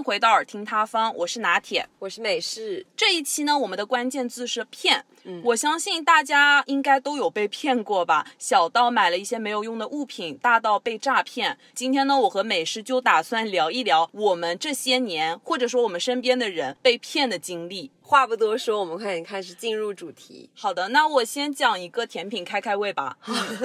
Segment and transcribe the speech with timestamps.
[0.00, 1.86] 迎回到耳听他方，我是拿铁。
[1.98, 5.04] 我是美式，这一期呢，我们的关键字是骗。
[5.24, 11.58] 嗯我相信大家应该都有被骗过吧，小到买了一些没有用的物品，大到被诈骗。
[11.74, 17.90] 今天呢，我和美式就打算聊一聊我们这些年，或者说我们身边的人被骗的经历。
[18.10, 20.50] 话不多说，我们快点开始进入主题。
[20.52, 23.16] 好的，那我先讲一个甜品开开胃吧。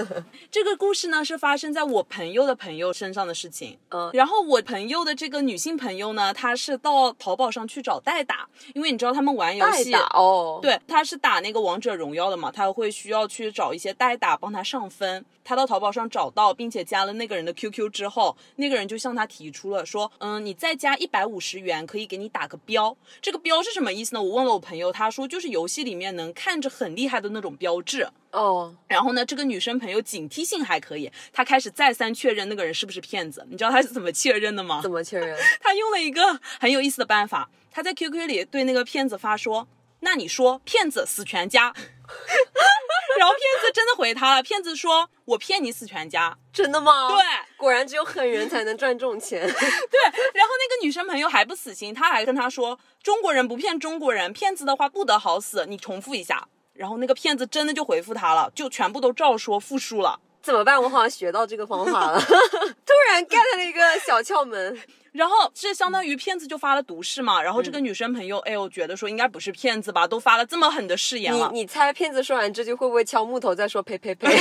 [0.51, 3.79] 这个故事呢是发生在我朋友的朋友身上的事情。
[3.89, 9.91] 嗯然后我朋友的这个女性朋友呢，她是到淘宝上去找代打，因为你知道他们玩游戏。
[9.91, 15.25] 代打哦，，对，她是打那个王者荣耀的嘛，她会需要去找一些代打帮她上分。
[15.43, 22.95] 她到淘宝上找到，并且加了那个人的 QQ 之后，那个人就向她提出了说，嗯，你再加一百五十元可以给你打个标。
[23.21, 24.21] 这个标是什么意思呢？
[24.21, 28.07] 我问了我朋友，他说就是游戏里面能看着很厉害的那种标志。
[28.31, 33.45] 哦，然后呢，这个女生朋友警惕性还可以，她开始再三确认那个人是不是骗子。
[33.49, 34.81] 你知道她是怎么确认的吗？
[34.83, 35.37] 怎么确认？
[35.61, 39.67] 她用了一个很有意思的办法，她在 QQ 里对那个骗子发说
[40.01, 41.73] ：“那你说骗子死全家。”
[43.17, 46.37] 然后骗子真的回他了，骗子说：“我骗你死全家。
[46.51, 47.09] 真的吗？
[47.09, 47.23] 对，
[47.57, 49.41] 果然只有狠人才能赚这种钱。
[49.41, 50.01] 对，
[50.33, 56.47] 然后那个女生朋友还不死心，她还跟他说：“中国人不骗中国人，骗子的话不得好死。”你重复一下。
[56.73, 60.19] 然后那个骗子真的就回复他了，就全部都照说复述了。
[60.45, 60.79] 怎么办？
[60.79, 64.79] 我好像学到这个方法了， 突然 get 了一个小窍门。
[65.11, 74.27] 然后这相当于骗子就发了毒誓嘛，然后这个女生朋友，哎，我觉得说应该不是骗子吧，都发了这么狠的誓言了，你你猜骗子说完这句会不会敲木头再说呸呸呸？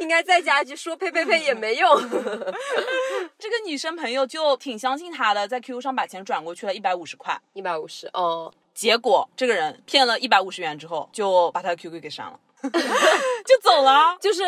[0.00, 1.98] 应该再加一句说呸呸呸也没用。
[3.38, 12.38] 这个女生朋友就挺相信他的，在 QQ 上把钱转过去了一百五十块，一百五十，哦，结果这个人骗了一百五十元之后，就把他的 QQ 给删了，
[13.44, 14.16] 就走了。
[14.20, 14.42] 就是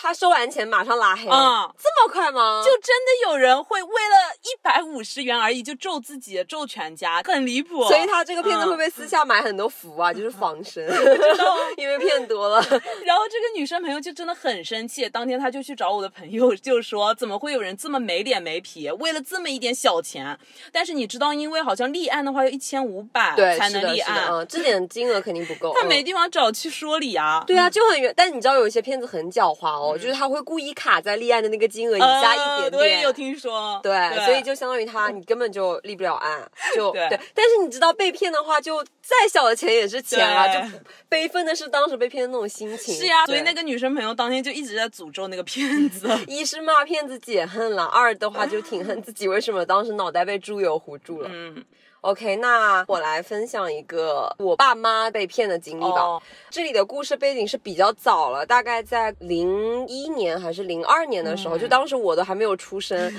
[0.00, 2.62] 他收完钱马上拉黑，啊这么快吗？
[2.64, 7.84] 就真的有人会为了一百五十元而已就咒自己、咒全家，很离谱。
[7.88, 10.12] 所以他这个骗子嗯会不会私下买很多符啊？
[10.14, 10.86] 就是防身，
[11.76, 12.60] 因为骗多了。
[13.04, 20.38] 然后这个女生朋友就真的很生气，当天她就去找我的朋友，就说怎么会有人这么没脸没皮，为了这么一点小钱？
[20.72, 25.74] 但是你知道，因为好像立案的话要一千五百，才，能立案，是的，嗯，这点金额肯定不够。
[25.74, 27.42] 他没嗯地方找去说理啊。
[27.46, 28.12] 对啊，就很远。
[28.16, 32.72] 但你知道有一些骗子很狡猾哦，就是他会故意卡在立案的那个金额以下一点点。
[32.72, 33.80] 呃我也有听说。
[33.82, 33.92] 对，
[34.26, 40.78] 所以就相当于他，你根本就立不了案，就 对但是你知道被骗的话，就再小的钱也是钱啊，对就
[41.08, 42.94] 悲愤的是当时被骗的那种心情。
[42.94, 46.08] 是呀，所以那个女生朋友当天就一直在诅咒那个骗子。
[46.26, 51.30] 一是骂骗子解恨了，二的话就挺恨自己为什么当时脑袋被猪油糊住了。
[51.32, 51.64] 嗯，
[52.02, 56.00] OK，那我来分享一个我爸妈被骗的经历吧。
[56.00, 63.12] 哦这里的故事背景是比较早了，大概在零一年还是零二年的时候，嗯就当时我都还没有出生。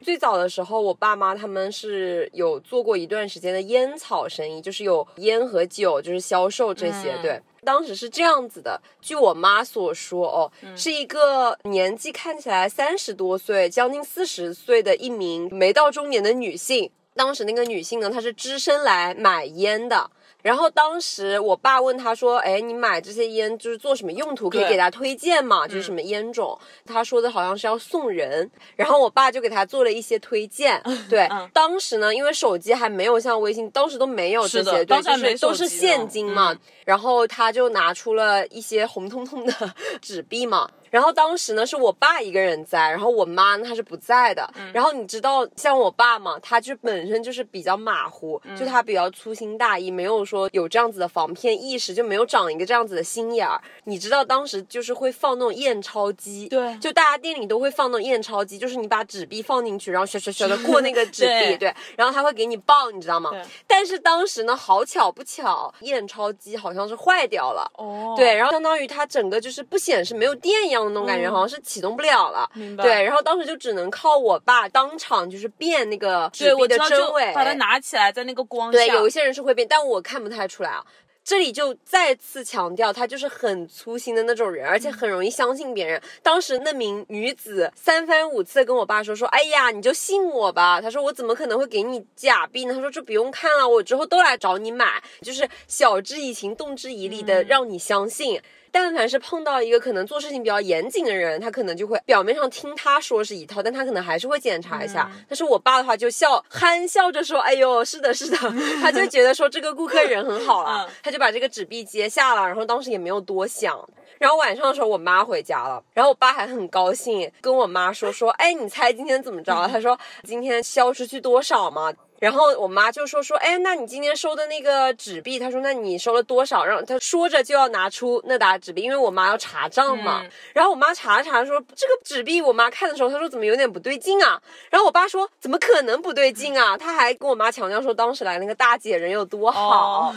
[0.00, 7.12] 最早的时候，我爸妈他们是有做过一段时间的烟草生意，就是有烟和酒，就是销售这些。
[7.12, 16.90] 嗯对，当时是这样子的，据我妈所说，哦，嗯是一个年纪看起来三十多岁，将近四十岁的一名没到中年的女性。
[17.14, 20.10] 当时那个女性呢，她是只身来买烟的。
[20.42, 24.50] 然后当时我爸问她说：“哎，你买这些烟就是做什么用途？
[24.50, 25.68] 可以给她推荐嘛？
[25.68, 28.50] 就是什么烟种？”她说的好像是要送人。
[28.74, 30.82] 然后我爸就给她做了一些推荐。
[31.08, 36.52] 对，嗯当时呢，因为手机还没有像微信，当时都没有这些，对，就是都是现金嘛。
[36.52, 40.68] 嗯然后他就拿出了一些红彤彤的纸币嘛。
[40.92, 44.46] 然后当时呢是我爸一个人在，然后我妈呢她是不在的。
[44.56, 53.58] 嗯然后你知道像我爸嘛，他就本身就是比较马虎，嗯就他比较粗心大意，没有说有这样子的防骗意识，就没有长一个这样子的心眼儿。
[53.84, 63.30] 你知道当时就是会放那种验钞机，对就大家店里都会放那种验钞机，就是你把纸币放进去，然后刷刷刷的过那个纸币， 对对，然后他会给你报，你知道吗？
[63.66, 67.70] 但是当时呢，好巧不巧，验钞机好像是坏掉了。
[67.76, 72.50] 哦，对，然后相当于它整个就是不显示，没有电一样的那种感觉，嗯好像是启动不了了。
[72.54, 72.84] 明白。
[72.84, 80.84] 对，然后当时就只能靠我爸当场就是变那个纸对，币的真伪，把它拿起来，在那个光对，下，有一些人是会变，但我看不太出来啊。
[81.24, 86.02] 这里就再次强调，他就是很粗心的那种人，而且很容易相信别人。
[86.20, 98.42] 当时那名女子三番五次地跟我爸说：“说，哎呀，你就信我吧。”他说：“我怎么可能会给你假币呢？”他说：“这不用看了，我之后都来找你买，就是晓之以情，动之以理的让你相信。
[98.72, 105.08] 但凡是碰到一个可能做事情比较严谨的人，他可能就会表面上听他说是一套，但他可能还是会检查一下。
[105.28, 108.36] 但是我爸的话就笑憨笑着说：“哎呦，是的，是的。”
[108.80, 113.78] 他就觉得说这个顾客人很好了，嗯他就把这个纸币接下了，然后当时也没有多想。
[114.18, 119.52] 然后晚上的时候，我妈回家了，然后我爸还很高兴，跟我妈说说，哎，你猜今天怎么着？
[119.68, 121.92] 他说今天销出去多少吗？
[122.22, 126.64] 然后我妈就说说，哎，那你今天收的那个纸币，她说，那你收了多少？
[126.64, 130.24] 让她说着就要拿出那沓纸币，因为我妈要查账嘛。
[130.54, 134.40] 然后我妈查了查，说这个纸币，我妈看的时候，她说怎么有点不对劲啊？
[134.70, 136.78] 然后我爸说，怎么可能不对劲啊？
[136.78, 140.14] 他还跟我妈强调说，当时来那个大姐人有多好。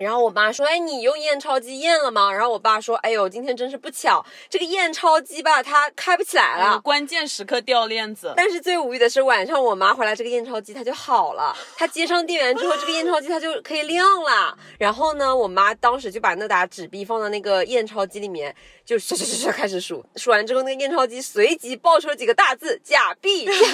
[0.00, 14.56] 然后我妈说：“哎，你用验钞机验了吗？”然后我爸说：“哎呦，今天真是不巧，这个验钞机吧，它开不起来了，关键时刻掉链子。”但是最无语的是，晚上我妈回来，这个验钞机它就好了，它接上电源之后，这个验钞机它就可以亮了。
[14.78, 18.56] 然后呢，我妈当时就把那沓纸币放到那个验钞机里面，
[18.86, 23.68] 就唰唰唰唰开始数，数完之后，那个验钞机随即爆出了几个大字：假币， 假币，就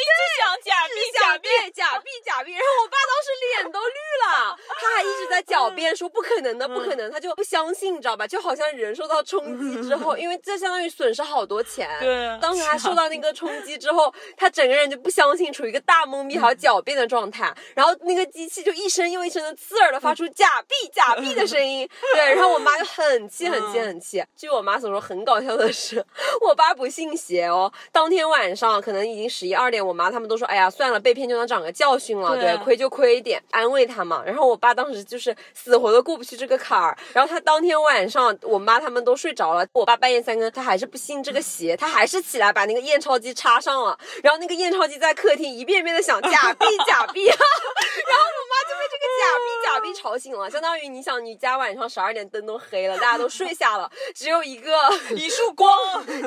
[0.00, 2.52] 一直想假币，假币，假币，假币。
[2.52, 3.28] 然后我爸当时
[3.60, 5.00] 脸都绿了，他还。
[5.10, 8.26] 一直在狡辩说不可能的，不可能，他就不相信，你知道吧？
[8.26, 11.88] 就好像人受到冲击之后，因为这相当于损失好多钱。
[11.98, 17.52] 对，当时他受到那个冲击之后，他整个人就不相信，处于一个大懵逼、还有狡辩的状态。
[17.74, 21.88] 然后那个机器就一声又一声的刺耳的发出假币、假币的声音。
[22.14, 24.22] 对，然后我妈就很气、很气、很气。
[24.36, 26.04] 据我妈所说，很搞笑的是，
[26.42, 27.72] 我爸不信邪哦。
[27.90, 35.00] 当天晚上可能已经十一二点，我妈他们都说：“哎呀，算了，被骗就能长个教训了，对，亏就亏一点，安慰他嘛。”然后我爸当时。
[35.10, 54.78] 就是死活都过不去这个坎儿，然后他当天晚上，我妈他们都睡着了，我爸半夜三更，他还是不信这个邪，他还是起来把那个验钞机插上了，然后那个验钞机在客厅一遍遍的响假币假币， 然后我妈就被这个假币假币吵醒了，相当于你想你家晚上十二点灯都黑了，大家都睡下了，只有一个
[55.16, 55.74] 一束光，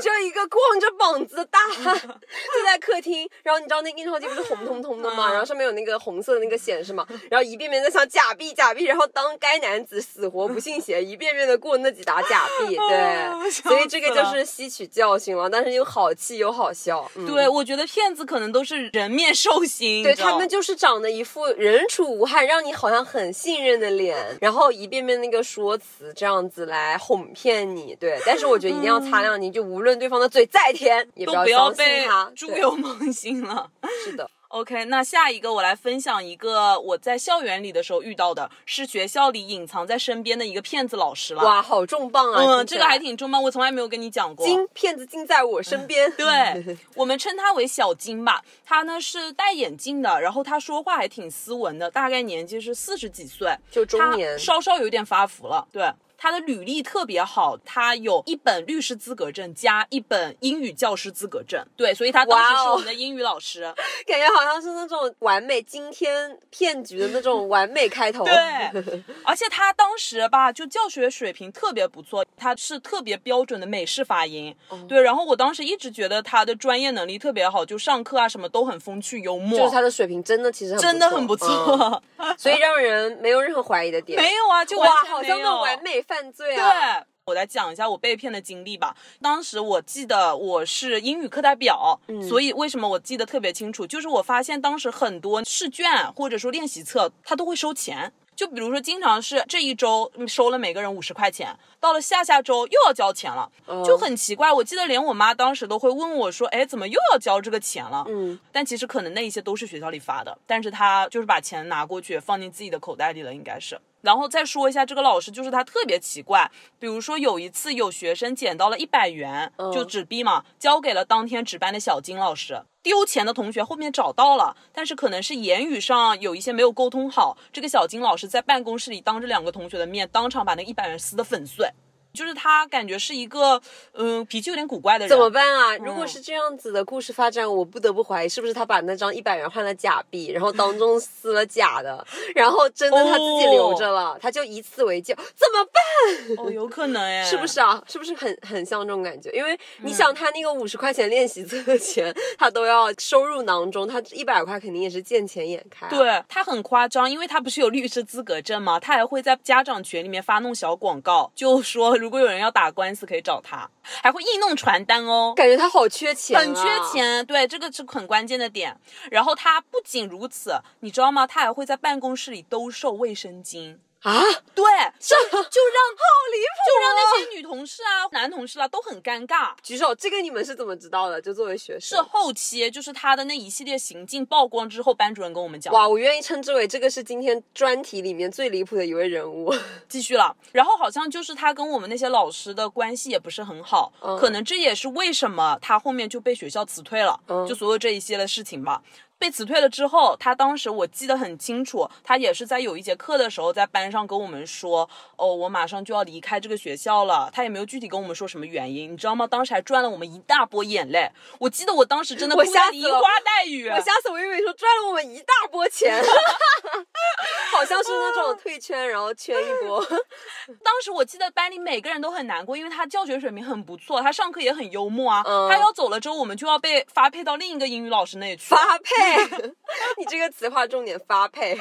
[0.02, 5.30] 只有一个光着膀子的大汉就在客厅，然后你知道那验钞机不是红彤彤的吗？
[5.30, 8.64] 然后上面有那个红色的那个显示嘛，然后一遍遍在想假币假。
[8.64, 17.06] 假币，然后当该男子死活不信邪，一遍遍的过那几沓假币， 对，所以这个就是吸取教训了，但是又好气又好笑。
[17.28, 27.94] 对，我觉得骗子可能都是人面兽心，对他们就是长得一副人畜无害，让你好像很信任的脸，然后一遍遍那个说辞这样子来哄骗你。
[28.00, 33.70] 对，但是我觉得一定要擦亮你，就无论对方的嘴再甜，也不要相信他，猪油蒙心了。
[34.06, 34.30] 是的。
[34.54, 41.44] OK，那下一个我来分享一个我在校园里的时候遇到的，是学校里隐藏在身边的一个骗子老师了。
[41.44, 42.40] 哇，好重磅啊！
[42.40, 44.46] 嗯，这个还挺重磅，我从来没有跟你讲过。
[44.46, 46.12] 金骗子金在我身边。
[46.12, 48.44] 对， 我们称他为小金吧。
[48.64, 55.68] 他呢是戴眼镜的，然后他说话还挺斯文的，大概年纪是四十几岁，就中年，稍稍有点发福了。
[55.72, 55.92] 对。
[56.24, 63.64] 他的履历特别好，他有一本律师资格证加一本英语教师资格证，对，所以他当时是我们的英语老师，
[64.08, 68.24] 感觉好像是那种完美惊天骗局的那种完美开头。
[68.24, 68.34] 对，
[69.26, 74.56] 而且他当时吧，就教学水平特别不错，他是特别标准的美式发音，
[74.88, 82.02] 对，然后我当时一直觉得他的专业能力特别好，就上课啊什么都很风趣幽默，就是他的水平真的其实真的很不错，
[82.38, 84.18] 所以让人没有任何怀疑的点。
[84.18, 86.02] 没有啊，就哇，好像那种完美。
[86.14, 87.00] 犯罪啊！
[87.00, 88.96] 对我来讲一下我被骗的经历吧。
[89.20, 92.00] 当时我记得我是英语课代表，
[92.30, 93.88] 所以为什么我记得特别清楚？
[93.88, 98.14] 就是我发现当时很多试卷或者说练习册，他都会收钱。
[98.36, 103.50] 就比如说，经常是这一周收了每个人五十块钱，到了下下周又要交钱了，
[103.86, 104.52] 就很奇怪。
[104.52, 113.80] 我记得连我妈当时都会问我说：“哎，怎么又要交这个钱了？”嗯，但其实可能那一些都是学校里发的，但是他就是把钱拿过去放进自己的口袋里了，应该是。
[114.02, 116.52] 然后再说一下这个老师，就是他特别奇怪。
[116.78, 122.62] 比如说有一次有学生捡到了一百元，就纸币嘛，交给了当天值班的小金老师。
[122.84, 127.38] 丢钱的同学后面找到了，但是可能是言语上有一些没有沟通好。
[127.54, 131.66] 这个小金老师在办公室里当着两个同学的面，当场把那一百元撕得粉碎。
[132.14, 133.60] 就是他感觉是一个，
[133.94, 135.10] 嗯，脾气有点古怪的人。
[135.10, 135.76] 怎么办啊？
[135.78, 142.06] 如果是这样子的故事发展，我不得不怀疑是不是他把那张一百元换了假币，然后当中撕了假的，
[142.36, 145.16] 然后真的他自己留着了，他就以此为戒。
[145.16, 146.46] 怎么办？
[146.46, 147.84] 哦，有可能哎， 是不是啊？
[147.88, 149.32] 是不是很很像这种感觉？
[149.32, 155.88] 因为你想，他那个五十块钱练习册的钱，他都要收入囊中，他一百块肯定也是见钱眼开。
[155.90, 158.80] 对他很夸张，因为他不是有律师资格证吗？
[158.80, 161.98] 他还会在家长群里面发弄小广告，就说。
[162.04, 165.34] 如果有人要打官司，可以找他，还会易弄传单哦。
[165.38, 167.26] 感觉他好缺钱，很缺钱。
[167.26, 168.78] 对，这个是很关键的点。
[169.10, 171.26] 然后他不仅如此，你知道吗？
[171.26, 173.78] 他还会在办公室里兜售卫生巾。
[174.04, 174.22] 啊，
[174.54, 174.64] 对，
[175.00, 179.54] 这就让 好离谱，就让那些女同事啊、男同事啊都很尴尬。
[179.62, 181.22] 举手，这个你们是怎么知道的？
[181.22, 182.02] 就作为学生是。
[182.02, 189.54] 后期，就是他的那一系列行径曝光之后，班主任跟我们讲，哇，我愿意称之为这个是今天专题里面最离谱的一位人物。
[189.88, 190.36] 继续了。
[190.52, 198.82] 然后好像就是他跟我们那些老师的关系也不是很好，嗯可能这也是为什么他后面就被学校辞退了，嗯就所有这一系列事情吧。
[199.24, 207.30] 被辞退了之后，他当时我记得很清楚，他也是在有一节课的时候，在班上跟我们说，哦，我马上就要离开这个学校了。
[207.32, 209.26] 他也没有具体跟我们说什么原因，你知道吗？
[209.26, 211.10] 当时还赚了我们一大波眼泪。
[211.40, 213.70] 我记得我当时真的我哭吓死了得梨花带雨。
[213.70, 216.04] 我吓死我，以为说赚了我们一大波钱，
[217.54, 219.82] 好像是那种退圈然后圈一波。
[220.62, 225.24] 当时我记得班里每个人都很难过，因为他教学水平很不错，他上课也很幽默啊。
[225.26, 228.44] 嗯他要走了之后，我们就要被发配到另一个英语老师那里去。
[228.54, 228.94] 发配，
[229.98, 231.58] 你这个词划重点发配，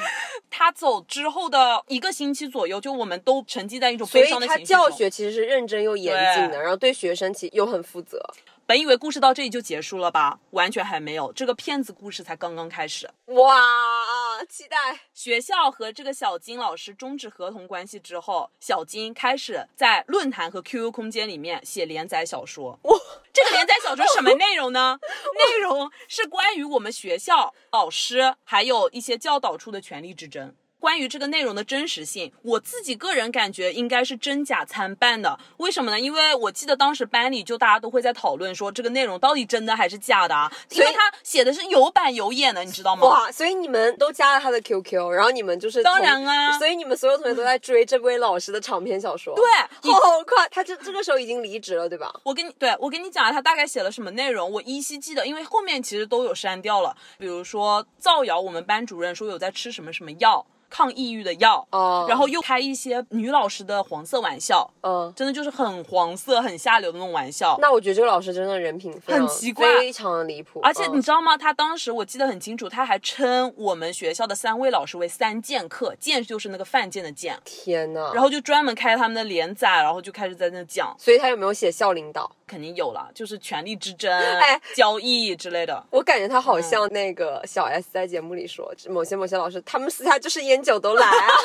[0.49, 4.81] 他走之后的一个星期左右，就我们都沉浸在一种所以悲伤的他情绪中。
[4.81, 8.19] 教学其实是认真又严谨的，然后对学生其又很负责。
[8.65, 13.09] 本以为故事到这里就结束了吧，完全还没有，这个骗子故事才刚刚开始。
[13.25, 15.01] 哇，期待！
[15.13, 22.79] 学校和这个小金老师终止合同关系之后，小金开始在论坛和 QQ 空间里面写连载小说。
[22.83, 22.97] 哇，
[23.33, 24.97] 这个连载小说什么内容呢？
[25.35, 30.55] 内容是关于我们学校老师还有一些教导处的权力之争。
[30.83, 35.39] 关于这个内容的真实性，我自己个人感觉应该是真假参半的。
[35.55, 35.97] 为什么呢？
[35.97, 43.07] 因为我记得当时班里就大家都会在讨论说这个内容到底真的还是假的啊，因所以为他写的是有板有眼的，你知道吗？
[43.07, 49.33] 哇，所以你们都加了他的 QQ，然后你们就是当然啊所以你们所有同学都在追这位老师的长篇小说。
[49.35, 49.45] 对，
[49.89, 52.13] 好快，他这这个时候已经离职了，对吧？
[52.23, 56.93] 我跟你对我跟你讲啊，他大概写了什么内容，我依稀记得，因为后面其实都有删掉了。
[57.17, 67.55] 比如说造谣我们班主任说有在吃什么什么药，抗抑郁的药，哦然后又开一些女老师的黄色玩笑，嗯，真的就是很黄色、很下流的那种玩笑。
[67.61, 70.59] 那我觉得这个老师真的人品非常很奇怪非常的离谱。
[70.63, 71.37] 而且嗯你知道吗？
[71.37, 82.31] 他当时我记得很清楚，他还称我们学校的三位老师为“三剑客”，剑就是那个犯贱的剑，天呐，然后就专门开他们的连载，然后就开始在那讲，所以他有没有写校领导？
[82.45, 85.83] 肯定有了，就是权力之争、 哎交易之类的。
[85.89, 91.27] 我感觉他好嗯像那个小 S 在节目里说，某些某些老师，他们私下就是烟酒都来啊。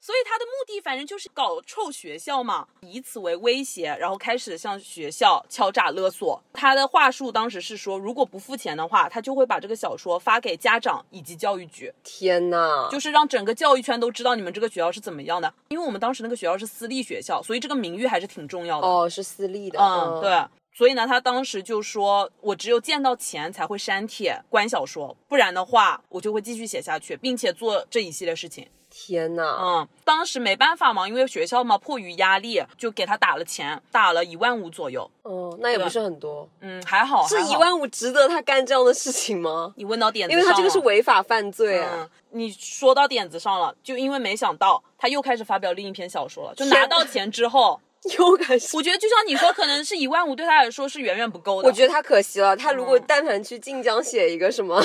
[0.00, 6.42] 所以他的目的反正就是搞臭学校嘛，以此为威胁，然后开始向学校敲诈勒索。
[6.52, 15.54] 他的话术当时是说，如果不付钱的话，他就会把这个小说发给家长以及教育局，天呐，就是让整个教育圈都知道你们这个学校是怎么样的。
[15.68, 18.86] 因为我们当时那个学校是私立学校，所以这个名誉还是挺重要的。
[18.88, 20.44] 哦，是私立的，嗯，对。
[20.74, 28.66] 所以呢，他当时就说，我只有见到钱才会删帖关小说，不然的话，我就会继续写下去，并且做这一系列事情。
[28.94, 35.10] 天呐，嗯，当时没办法嘛，因为学校嘛，迫于压力，就给他打了钱，打了一万五左右。
[35.22, 37.56] 哦，那也不是很多，嗯，还好，还好这一。
[37.56, 39.72] 万五值得他干这样的事情吗？
[39.76, 47.80] 你问到点子上了，因为他这个是违法犯罪啊嗯。，你说到点子上了，就因为没想到他又开始发表另一篇小说了，就拿到钱之后，
[48.18, 48.76] 又开始。
[48.76, 51.68] 我觉得就像你说，可能是一万五对他来说是远远不够的。
[51.68, 54.82] 我觉得他可惜了，他如果嗯但凡去晋江写一个什么，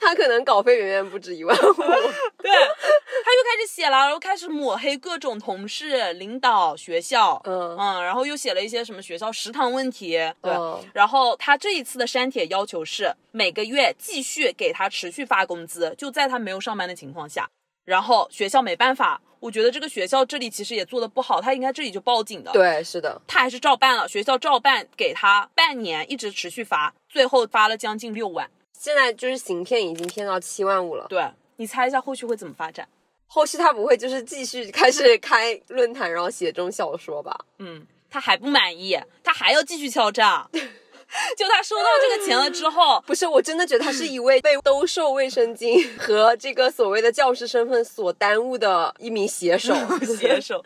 [0.00, 1.60] 他可能稿费远远不止一万五。
[2.42, 10.52] 对，他又开始写了，然后开始抹黑各种同事、领导、学校，嗯嗯，然后又写了一些什么学校食堂问题，对。
[10.52, 17.48] 嗯然后他这一次的删帖要求是每个月继续给他持续发工资，就在他没有上班的情况下。
[17.84, 28.48] 然后学校没办法，我觉得这个学校这里其实也做的不好，他应该这里就报警的。，对，是的，他还是照办了，学校照办给他半年，一直持续罚，最后罚了将近六万。
[28.78, 31.06] 现在就是行骗已经骗到七万五了。
[31.08, 31.24] 对
[31.56, 32.88] 你猜一下后续会怎么发展？
[33.26, 37.38] 后续他不会就是继续开始开论坛，然后写这种小说吧？
[37.58, 40.48] 嗯，他还不满意，他还要继续敲诈。
[41.36, 49.74] 就他收到这个钱了之后， 不是，我真的觉得他是一位被兜售卫生巾 和这个所谓的教师身份所耽误的一名写手。
[50.18, 50.62] 写手，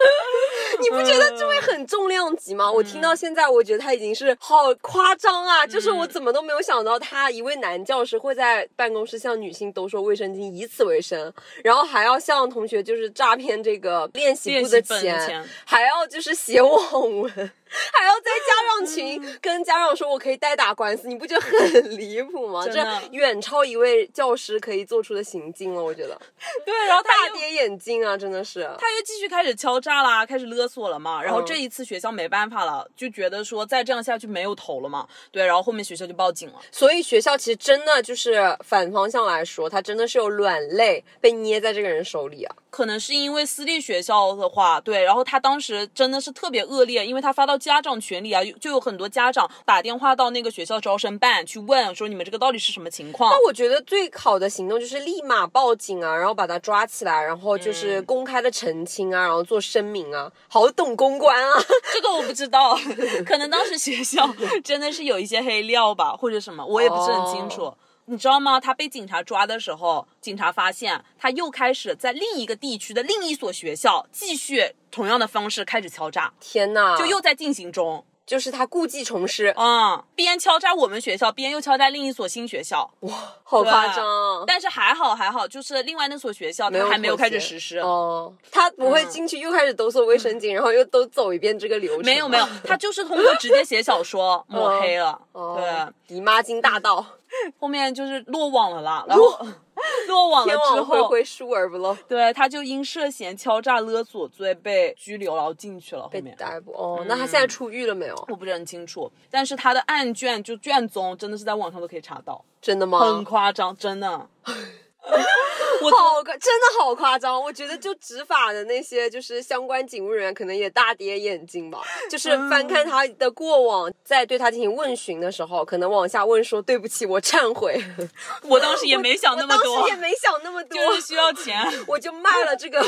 [0.81, 2.71] 你不觉得这位很重量级吗？
[2.71, 5.67] 我听到现在，我觉得他已经是好夸张啊！
[5.67, 11.33] 就是我怎么都没有想到，他一位男教师会在办公室向女性兜售卫生巾，以此为生，
[11.65, 17.51] 然后还要向同学就是诈骗这个练习部的钱，还要就是写网文。
[17.93, 22.67] 还要在家长群跟家长说我可以代打官司，你不觉得很离谱吗？
[22.67, 26.19] 这远超一位教师可以做出的行径了，我觉得
[26.65, 28.63] 对，然后他又大跌眼镜啊，真的是。
[28.79, 31.23] 他又继续开始敲诈啦，开始勒索了嘛。
[31.23, 35.07] 然后嗯这一次学校没办法了，就觉得说再这样下去没有头了嘛。
[35.31, 36.55] 对，然后后面学校就报警了。
[36.71, 42.57] 所以学校其实真的就是反方向来说，他真的是有软肋被捏在这个人手里啊。
[42.71, 53.31] 可能是因为私立学校的话，对，然后他当时真的是特别恶劣，因为他发到家长群里啊，就有很多家长打电话到那个学校招生办去问说你们这个到底是什么情况。
[53.31, 61.53] 那我觉得最好的行动就是立马报警啊，然后把他抓起来，然后就是公开的澄清啊，然后做声明啊，好懂公关啊。
[61.93, 62.79] 这个我不知道，
[63.27, 64.29] 可能当时学校
[64.63, 67.67] 真的是有一些黑料吧，或者什么，我也不是很清楚。
[67.67, 68.61] 哦你知道吗？
[68.61, 78.05] 他被警察抓的时候，警察发现他又开始在另一个地区的另一所学校继续同样的方式开始敲诈，天呐，就又在进行中。
[78.27, 82.91] 就是他故技重施，嗯，边敲诈我们学校，边又敲诈另一所新学校。
[83.01, 83.15] 哇
[83.45, 84.45] 好夸张。
[84.47, 87.79] 但是还好还好，就是另外那所学校他还没有开始实施。
[87.79, 92.05] 哦，他不会进去又开始抖擞卫生巾，然后又都走一遍这个流程。
[92.05, 95.19] 没有没有，他就是通过直接写小说抹 黑了。
[95.31, 95.61] 哦
[96.09, 97.05] 对，姨妈巾大盗，
[97.61, 99.39] 后面就是落网了啦，然后
[100.09, 106.05] 落网了之后，网恢恢，疏而不漏，对，他就因涉嫌敲诈勒索罪被拘留，然后进去了。
[106.05, 106.73] 后被面逮捕。
[106.73, 108.15] 哦，那他现在出狱了没有？
[108.29, 113.01] 我不是很清楚，但是他的案卷就卷宗真的是在网上都可以查到，真的吗？
[113.01, 114.29] 很夸张，真的。
[115.83, 117.41] 我好夸，真的好夸张！
[117.41, 121.81] 我觉得就执法的那些就是相关警务人员，可能也大跌眼镜吧。
[122.11, 127.81] 就是翻看他的过往，在对他进行问询的时候，可能往下问说：“对不起，我忏悔。
[128.43, 131.63] 我当时也没想那么我多当时也，没想那么多，就是需要钱。
[131.87, 132.85] 我就卖了这个。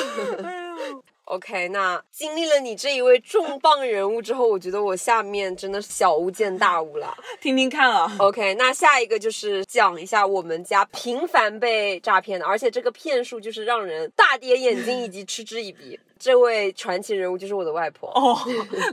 [1.29, 7.15] OK，那经历了你这一位重磅人物之后，我觉得我下面真的是小巫见大巫了。
[7.41, 16.01] 听听看啊，OK，那下一个就是讲一下我们家频繁被诈骗的，而且这个骗术就是让人大跌眼镜以及嗤之以鼻。
[16.19, 18.09] 这位传奇人物就是我的外婆。
[18.11, 18.37] 哦，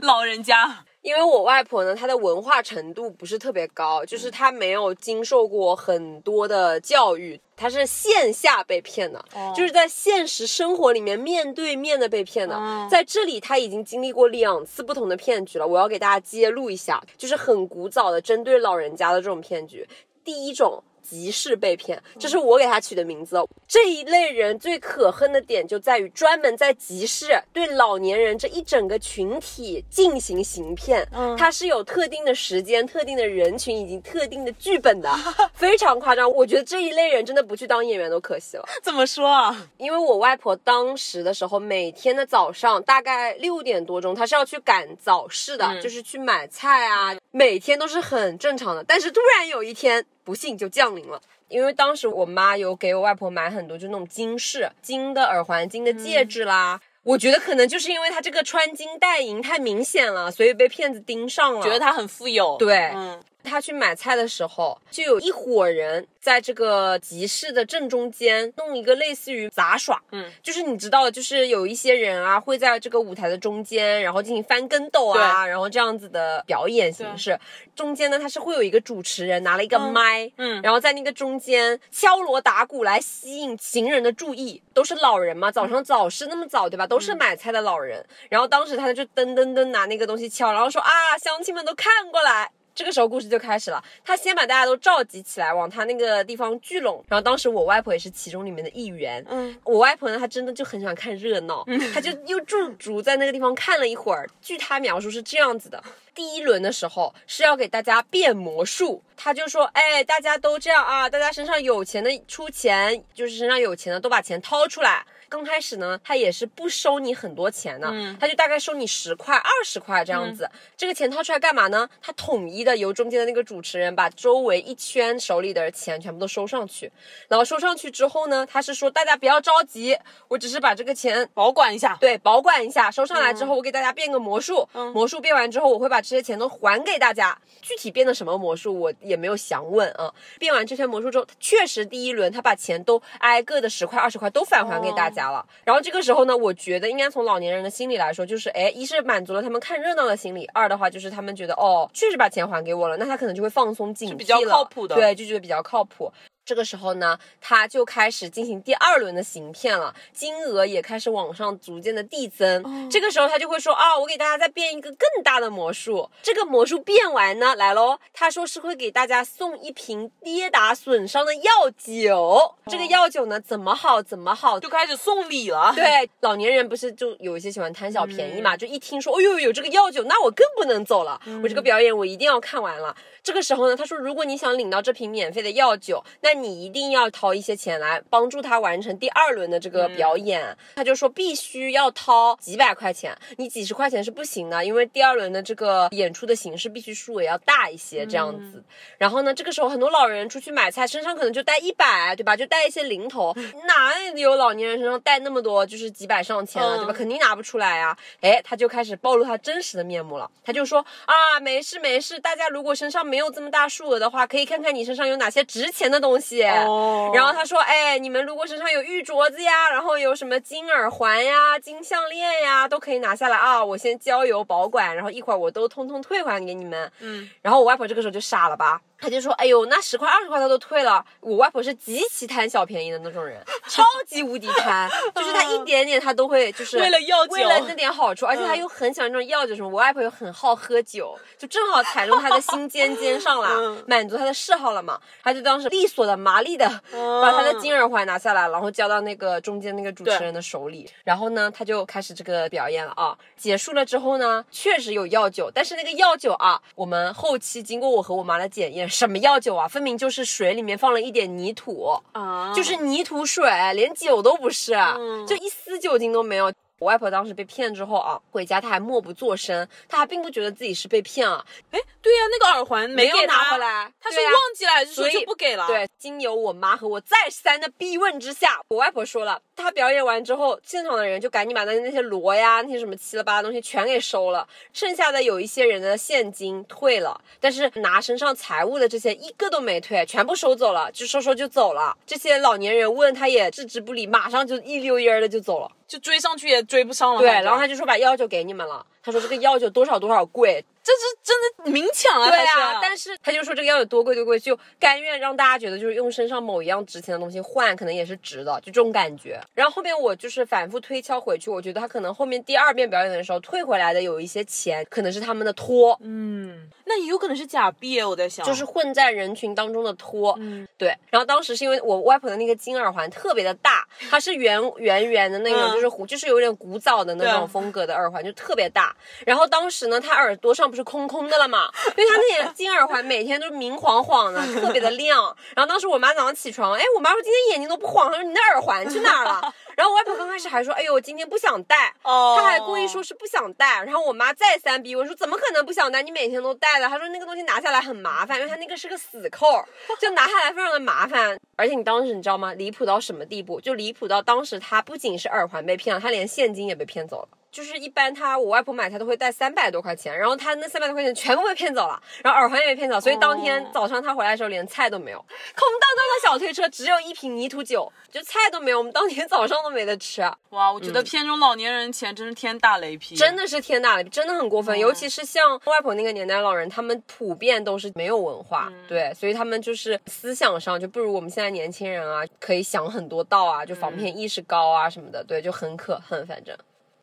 [0.02, 12.56] 老人家，因为我外婆呢，她的文化程度不是特别高，就是她没有经受过很多的教育，她是线下被骗的，就是在现实生活里面面对面的被骗的。
[12.56, 19.88] 哦在这里，她已经经历过两次不同的骗局了，我要给大家揭露一下，就是很古早的针对老人家的这种骗局。
[20.24, 20.82] 第一种。
[21.08, 23.46] 集市被骗，这是我给他取的名字哦。
[23.68, 35.12] 这一类人最可恨的点就在于专门在集市对老年人这一整个群体进行行骗，嗯它是有特定的时间、特定的人群以及特定的剧本的，
[35.54, 36.30] 非常夸张。
[36.30, 38.64] 我觉得这一类人真的不去当演员都可惜了。
[38.82, 39.68] 怎么说啊？
[39.76, 48.82] 因为我外婆当时的时候，每天的早上大概六点多钟，她是要去赶早市的，嗯就是去买菜啊，每天都是很正常的。
[48.82, 51.20] 但是突然有一天，不幸就降临了。
[51.48, 56.80] 因为当时我妈有给我外婆买很多就那种金饰、金的耳环、金的戒指啦。
[57.02, 61.62] 我觉得可能就是因为她这个穿金戴银太明显了，所以被骗子盯上了。
[61.62, 62.56] 觉得他很富有。
[62.56, 77.38] 对嗯，他去买菜的时候，就有一伙人在这个集市的正中间弄一个类似于杂耍，嗯，就是你知道的，就是有一些人啊会在这个舞台的中间，然后进行翻跟斗啊，然后这样子的表演形式。
[77.74, 86.86] 中间呢，他是会有一个主持人拿了一个麦，嗯然后在那个中间敲锣打鼓来吸引行人的注意，都是老人嘛，早上早市那么早，对吧？
[86.86, 88.04] 都是买菜的老人。
[88.28, 92.50] 然后当时他就噔噔噔拿那个东西敲，然后说啊，乡亲们都看过来。
[92.76, 97.02] 这个时候故事就开始了，他先把大家都召集起来，往他那个地方聚拢。
[97.08, 99.24] 然后当时我外婆也是其中里面的一员。
[99.30, 104.28] 嗯，我外婆呢，她真的就很喜欢看热闹，她就又驻足在那个地方看了一会儿。
[104.42, 105.82] 据她描述是这样子的：
[106.14, 120.48] 第一轮的时候是要给大家变魔术，她就说：“哎，大家都这样啊，大家身上有钱的出钱，就是身上有钱的都把钱掏出来。”刚开始呢，他也是不收你很多钱的，嗯他就大概收你十块、二十块这样子。
[120.76, 121.88] 这个钱掏出来干嘛呢？
[122.00, 126.90] 他统一的由中间的那个主持人把周围一圈手里的钱全部都收上去，
[127.28, 129.96] 然后收上去之后呢，他是说大家不要着急，
[130.28, 131.96] 我只是把这个钱保管一下。
[132.00, 137.36] 对，保管一下，收上来之后，我给大家变个魔术，魔术变完之后，我会把这些钱都还给大家。
[137.62, 140.12] 具体变的什么魔术，我也没有详问啊。
[140.38, 145.44] 变完这些魔术之后，确实第一轮他把钱都挨个的十块、二十块都返还给大家了。
[145.64, 156.12] 然后这个时候呢，我觉得应该从老年人的心理来说，就是哎，一是满足了他们看热闹的心理，二的话就是他们觉得哦，确实把钱还给我了，那他可能就会放松警惕了，比较靠谱的对，就觉得比较靠谱。
[156.46, 162.62] 这个时候呢，他就开始进行第二轮的行骗了，金额也开始往上逐渐的递增。
[162.62, 166.08] 哦这个时候他就会说啊，我给大家再变一个更大的魔术。
[166.22, 172.54] 这个魔术变完呢，来喽，他说是会给大家送一瓶跌打损伤的药酒。
[172.68, 175.72] 这个药酒呢，怎么好怎么好，就开始送礼了。
[175.74, 182.96] 对，老年人不是就有一些喜欢贪小便宜嘛，就一听说，哎呦有这个药酒，那我更不能走了，我这个表演我一定要看完了。
[183.24, 190.56] 这个时候呢，他说，如果你想领到这瓶免费的药酒，那你一定要掏一些钱来帮助他完成第二轮的这个表演。
[190.76, 198.62] 他就说必须要掏几百块钱，你几十块钱是不行的，因为第二轮的这个演出的形式必须数额要大一些，这样子。
[198.98, 202.36] 然后呢，这个时候很多老人出去买菜，身上可能就带一百，对吧？
[202.36, 203.34] 就带一些零头，
[203.66, 206.92] 哪里有老年人身上带那么多，就是几百上千了，对吧？
[206.92, 207.96] 嗯肯定拿不出来啊。
[208.20, 210.30] 哎，他就开始暴露他真实的面目了。
[210.44, 216.25] 他就说啊，没事没事，大家如果身上没有这么大数额的话，可以看看你身上有哪些值钱的东西。
[216.66, 217.10] 哦。
[217.14, 226.90] 然后他说，哎，你们如果身上有玉镯子呀，然后有什么金耳环呀、金项链呀，都可以拿下来啊，我先交由保管，然后一会儿我都通通退还给你们。
[227.00, 239.68] 嗯，然后我外婆这个时候就傻了吧，她就说：“哎呦，那十块二十块他都退了。”我外婆是极其贪小便宜的那种人，超级无敌贪， 就是他一点点他都会，就是为了药酒为了那点好处，而且他又很喜欢这种药酒什么。
[239.68, 245.00] 我外婆又很好喝酒，就正好踩中他的心尖尖上了，嗯满足他的嗜好了嘛。
[245.22, 250.88] 他就当时利索的、麻利的把他的金耳环拿下来，然后交到那个中间那个主持人的手里。
[251.04, 253.16] 然后呢，他就开始这个表演了啊。
[253.36, 265.26] 结束了之后呢，确实有药酒，但是那个药酒啊，我们后期经过我和我妈的检验，什么药酒啊，分明就是水里面放了一点泥土，啊，就是泥土水，连酒都不是，嗯。
[265.26, 266.52] 就一丝酒精都没有。
[266.78, 291.96] 我外婆当时被骗之后啊，回家她还默不作声，她还并不觉得自己是被骗啊，哎，对呀、那个耳环没有拿回，来，她是忘记了还是说所以就不给了？，对，经由我妈和我再三的逼问之下，我外婆说了，她表演完之后，现场的人就赶紧把那那些锣呀、那些什么七了八的东西全给收了，剩下的有一些人的现金退了，但是拿身上财物的这些一个都没退，全部收走了，就收收就走了。
[292.04, 295.72] 这些老年人问他也置之不理，马上就一溜烟儿的就走了。
[295.86, 297.20] 就追上去也追不上了。
[297.20, 302.28] 对，然后他就说把药就给你们了，他说这个药酒多少多少贵，这是真的明抢啊！
[302.28, 309.40] 对他啊，但是他就说这个药有多贵多贵，就甘愿让大家觉得就是用身上某一样值钱的东西换，可能也是值的，就这种感觉。
[309.54, 320.36] 然后后面我就是反复推敲回去，我觉得他可能后面第二遍表演的时候退回来的有一些钱，可能是他们的托，嗯，那也有可能是假币，我在想，就是混在人群当中的托。
[320.40, 328.95] 嗯对，然后当时是因为我外婆的那个金耳环特别的大，它是圆圆圆的那种，嗯就是古，就是有点古早的那种风格的耳环，就特别大。
[329.24, 335.36] 然后当时呢，她耳朵上不是空空的了嘛，因为她那些金耳环每天都明晃晃的，特别的亮。
[335.54, 339.52] 然后当时我妈早上起床，哎，我妈说今天眼睛都不晃，她说你的耳环去哪儿了？
[339.76, 343.84] 然后我外婆刚开始还说，哎呦，我今天不想戴，哦她还故意说是不想戴。
[343.84, 346.02] 然后我妈再三逼问说，怎么可能不想戴？
[346.02, 346.88] 你每天都戴的。
[346.88, 349.62] 她说那个东西拿下来很麻烦，因为它那个是个死扣，
[350.00, 351.38] 就拿下来非常的麻烦。
[351.56, 352.54] 而且你当时你知道吗？
[352.54, 353.60] 离谱到什么地步？
[353.60, 357.28] 就离谱到当时她不仅是耳环被骗了，她连现金也被骗走了。
[357.56, 370.20] 就是一般他我外婆买菜都会带三百多块钱，然后他那三百多块钱全部被骗走了，然后耳环也被骗走，所以当天哦早上他回来的时候连菜都没有，空荡荡的小推车只有一瓶泥土酒，就菜都没有，我们当天早上都没得吃。
[370.50, 374.78] 哇，我觉得骗这种老年人钱真是天打雷劈，嗯真的是天大了，真的很过分。
[374.78, 386.26] 尤其是像外婆那个年代的老人，他们普遍都是没有文化，对，所以他们就是思想上就不如我们现在年轻人啊，可以想很多道啊，就防骗意识高啊什么的，对，就很可恨。
[386.26, 386.54] 反正。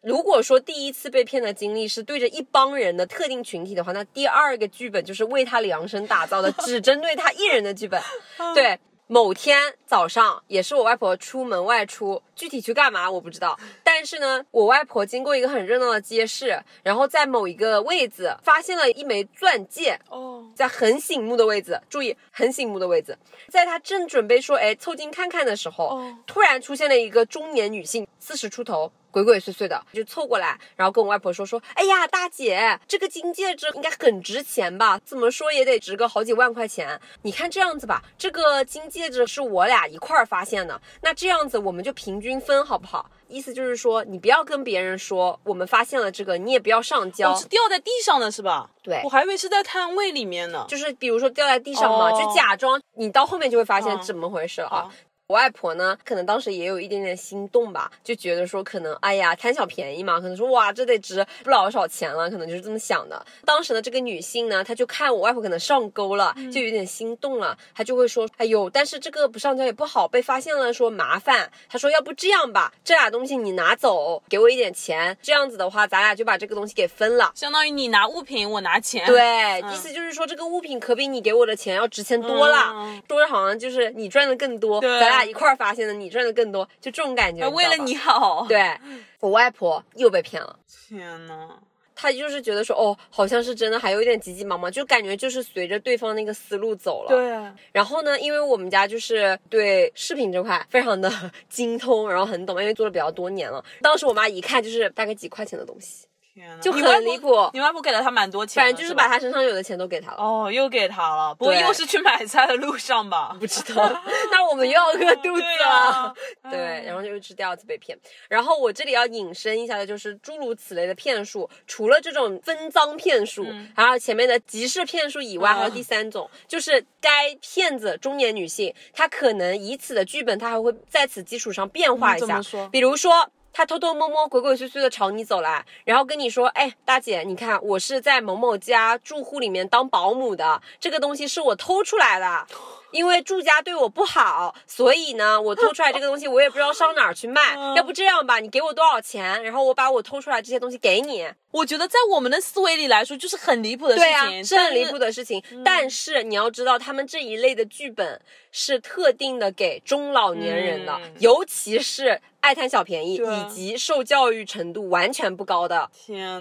[0.03, 8.01] 如果说第一次被骗的经历是对着一帮人的特定群体的话，那第二个剧本就是为他量身打造的，只针对他一人的剧本。
[8.53, 13.57] 对，某天早上也是我外婆出门外出，具体去干嘛我不知道。
[13.95, 23.15] 但是呢，我外婆经过一个很热闹的街市，然后在某一个位置发现了一枚钻戒，哦，在很醒目的位置，注意很醒目的位置，
[23.49, 28.91] 在她正准备说哎凑近看看的时候，哦突然出现了一个中年女性，四十出头。
[29.13, 34.99] 鬼鬼祟祟的就凑过来，然后跟我外婆说说，哎呀，大姐，这个金戒指应该很值钱吧？
[35.05, 36.99] 怎么说也得值个好几万块钱。
[37.21, 43.07] 你看这样子吧，这个金戒指是我俩一块儿发现的，那这样子我们就平均分好不好？
[43.33, 47.31] 意思就是说，你不要跟别人说我们发现了这个，你也不要上交。
[47.31, 48.69] 哦，是掉在地上的是吧？
[48.81, 50.65] 对我还以为是在摊位里面呢。
[50.67, 54.91] 就是比如说掉在地上嘛，哦就假装你到后面就会发现哦怎么回事了啊好。
[55.33, 63.25] 我我外婆呢，可能当时也有一点点心动吧，就觉得说可能哎呀贪小便宜嘛，可能说哇这得值不老少钱了，可能就是这么想的。
[63.43, 71.51] 当时的，这个女性呢，她就看我外婆可能上钩了，就有点心动了，她就会说，哎呦，但是这个不上交也不好，被发现了说麻烦。
[71.67, 77.31] 她说要不这样吧，这俩东西你拿走，给我一点钱，这样子的话，咱俩就把这个东西给分了。
[77.33, 79.03] 相当于你拿物品，我拿钱。
[79.07, 87.47] 对，意思就是说这个物品可比你给我的钱要值钱多了，嗯说着好像就是你赚的更多，咱俩一块儿发现的，你赚的更多，就这种感觉。
[87.49, 88.75] 为了你好。，对
[89.19, 90.57] 我外婆又被骗了。
[90.89, 91.49] 天呐，
[91.95, 97.09] 她就是觉得说，哦，好像是真的，还有一点急急忙忙，就感觉就是随着对方那个思路走了。。
[97.09, 97.29] 对，
[97.71, 101.11] 然后呢，因为我们家就是对饰品这块非常的
[101.49, 103.63] 精通，然后很懂，因为做了比较多年了。
[103.81, 107.49] 当时我妈一看就是大概几块钱的东西，天，就很离谱。
[107.53, 110.17] 你外婆给了他蛮多钱，反正就是把他身上有的钱都给他了。
[110.17, 113.35] 哦，又给他了，不过又是去买菜的路上吧？
[113.39, 115.69] 不知道， 那我们又要饿肚子对了。
[115.69, 116.13] 啊
[116.49, 117.97] 对，哎然后就是第二次被骗。
[118.27, 133.29] 然后我这里要引申一下的就是诸如此类的骗术，除了这种分赃骗术，还有前面的集市骗术以外，嗯还有第三种，就是该骗子中年女性，她可能以此的剧本，她还会在此基础上变化一下嗯怎么说，比如说。
[133.53, 142.47] 他偷偷摸摸、鬼鬼祟祟的朝你走来，然后跟你说：“哎，大姐，你看我是在某某家住户里面当保姆的，这个东西是我偷出来的。”
[142.93, 147.55] 因为住家对我不好，所以呢，我偷出来这个东西，我也不知道上哪儿去卖。
[147.59, 151.27] 嗯要不这样吧，你给我多少钱，然后我把我偷出来这些东西给你。
[151.51, 155.11] 我觉得在我们的思维里来说，就是很离谱的事对啊，情，是很离谱的。
[155.11, 155.43] 事情。
[155.63, 158.19] 但是你要知道，他们这一类的剧本
[158.51, 165.89] 是特定的给中老年人的，嗯尤其是爱贪小便宜以及受教育程度完全不高的，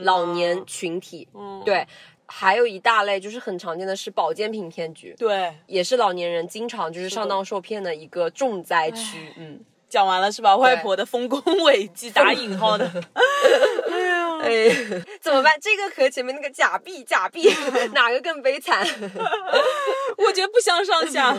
[0.03, 1.29] 老年群体。
[1.35, 1.87] 嗯，对，
[2.35, 5.15] 还有一大类就是很常见的是保健品骗局。
[5.19, 9.33] 对，也是老年人经常就是上当受骗的一个重灾区。
[9.37, 10.57] 嗯，讲完了是吧？
[10.57, 12.91] 外婆的丰功伟绩打引号的，
[14.43, 14.71] 哎，
[15.21, 15.61] 怎么办？
[15.61, 17.49] 这个和前面那个假币假币
[17.93, 18.81] 哪个更悲惨？
[20.17, 21.37] 我觉得 不相上下。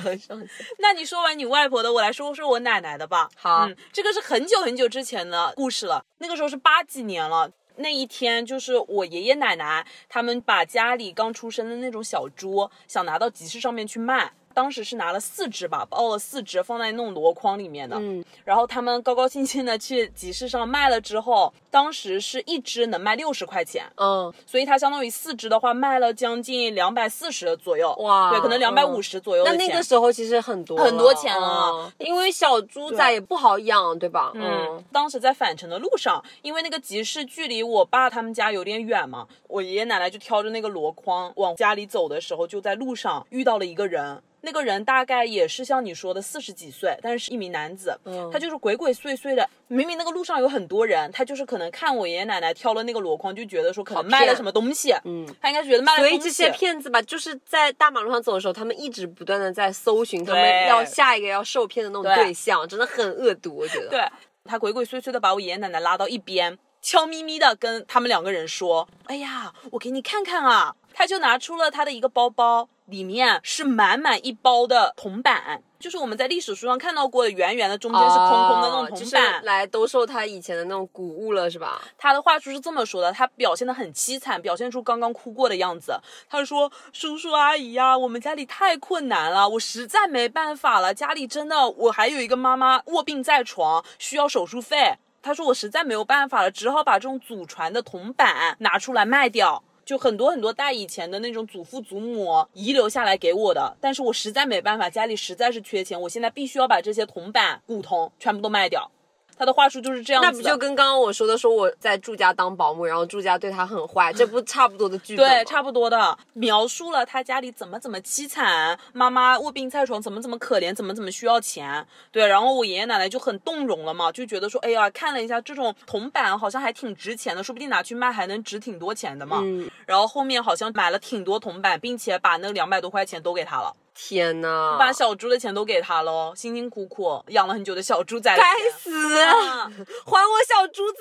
[0.78, 3.28] 那你说完你外婆的，我来说说我奶奶的吧。
[3.36, 7.50] 好嗯，这个是很久很久之前的故事了，那个时候是八几年了。
[7.78, 14.32] 那一天就是我爷爷奶奶他们把家里刚出生的那种小猪想拿到集市上面去卖。
[14.56, 17.98] 当时是拿了四只吧，抱了四只放在那种箩筐里面的。
[18.00, 27.92] 嗯，然后他们高高兴兴的去集市上卖了之后，当时是一只能卖六十块钱，嗯，所以它相当于四只的话卖了将近两百四十左右。
[27.96, 29.64] 哇对，可能两百五十左右的那。
[29.66, 34.32] 那个时候其实很多很多钱了嗯因为小猪仔也不好养，对吧？
[34.36, 44.22] 嗯，当时在返程的路上，因为那个集市距离我爸他们家有点远嘛，我爷爷奶奶就挑着那个箩筐往家里走的时候，就在路上遇到了一个人。
[44.46, 49.50] 那个人大概也是像你说的四十几岁，但是是一名男子，嗯他就是鬼鬼祟祟的。
[49.70, 56.18] 明明那个路上有很多人，他就是可能看我爷爷奶奶挑了那个箩筐，就觉得说可能卖了什么东西，嗯，他应该是觉得卖了东西。
[56.18, 63.90] 所以这些骗子吧，就是在大马路上走的时候，他们一直不断的在搜寻他们要下一个要受骗的那种对对象，真的很恶毒，我觉得。
[63.90, 64.08] 对
[64.46, 79.44] 他鬼鬼祟祟的把我爷爷奶奶拉到一边，悄咪咪的跟他们两个人说：“哎呀，我给你看看啊！”他就拿出了他的一个包包，里面是满满一包的铜板，就是我们在历史书上看到过的圆圆的，中间是空空的那种哦就是铜板。
[79.44, 81.82] 来兜售他以前的那种古物了，是吧？
[81.98, 86.00] 他的话术是这么说的，他表现的很凄惨，表现出刚刚哭过的样子。
[86.30, 108.90] 他说：“叔叔阿姨呀、我们家里太困难了，我实在没办法了，家里真的，我还有一个妈妈卧病在床，需要手术费。”他说：“我实在没有办法了，只好把这种祖传的铜板拿出来卖掉。”就很多很多代以前的那种祖父祖母遗留下来给我的，但是我实在没办法，家里实在是缺钱，我现在必须要把这些铜板、古铜全部都卖掉。
[109.38, 110.30] 他的话术就是这样子。
[110.30, 121.86] 那不就跟刚刚我说的，说我在住家当保姆，然后住家对他很坏， 这不差不多的剧本对，差不多的，描述了他家里怎么怎么凄惨，妈妈卧病在床，怎么怎么可怜，怎么怎么需要钱。
[122.12, 129.40] 对，然后我爷爷奶奶就很动容了嘛，就觉得说，哎呀，看了一下这种铜板好像还挺值钱的，说不定拿去卖还能值挺多钱的嘛。
[129.44, 139.22] 嗯，然后后面好像买了挺多铜板，并且把那两百多块钱都给他了，天呐，把小猪的钱都给他喽，辛辛苦苦养了很久的小猪仔的钱，该死！
[139.22, 139.72] 啊
[140.06, 141.00] 还我小猪仔！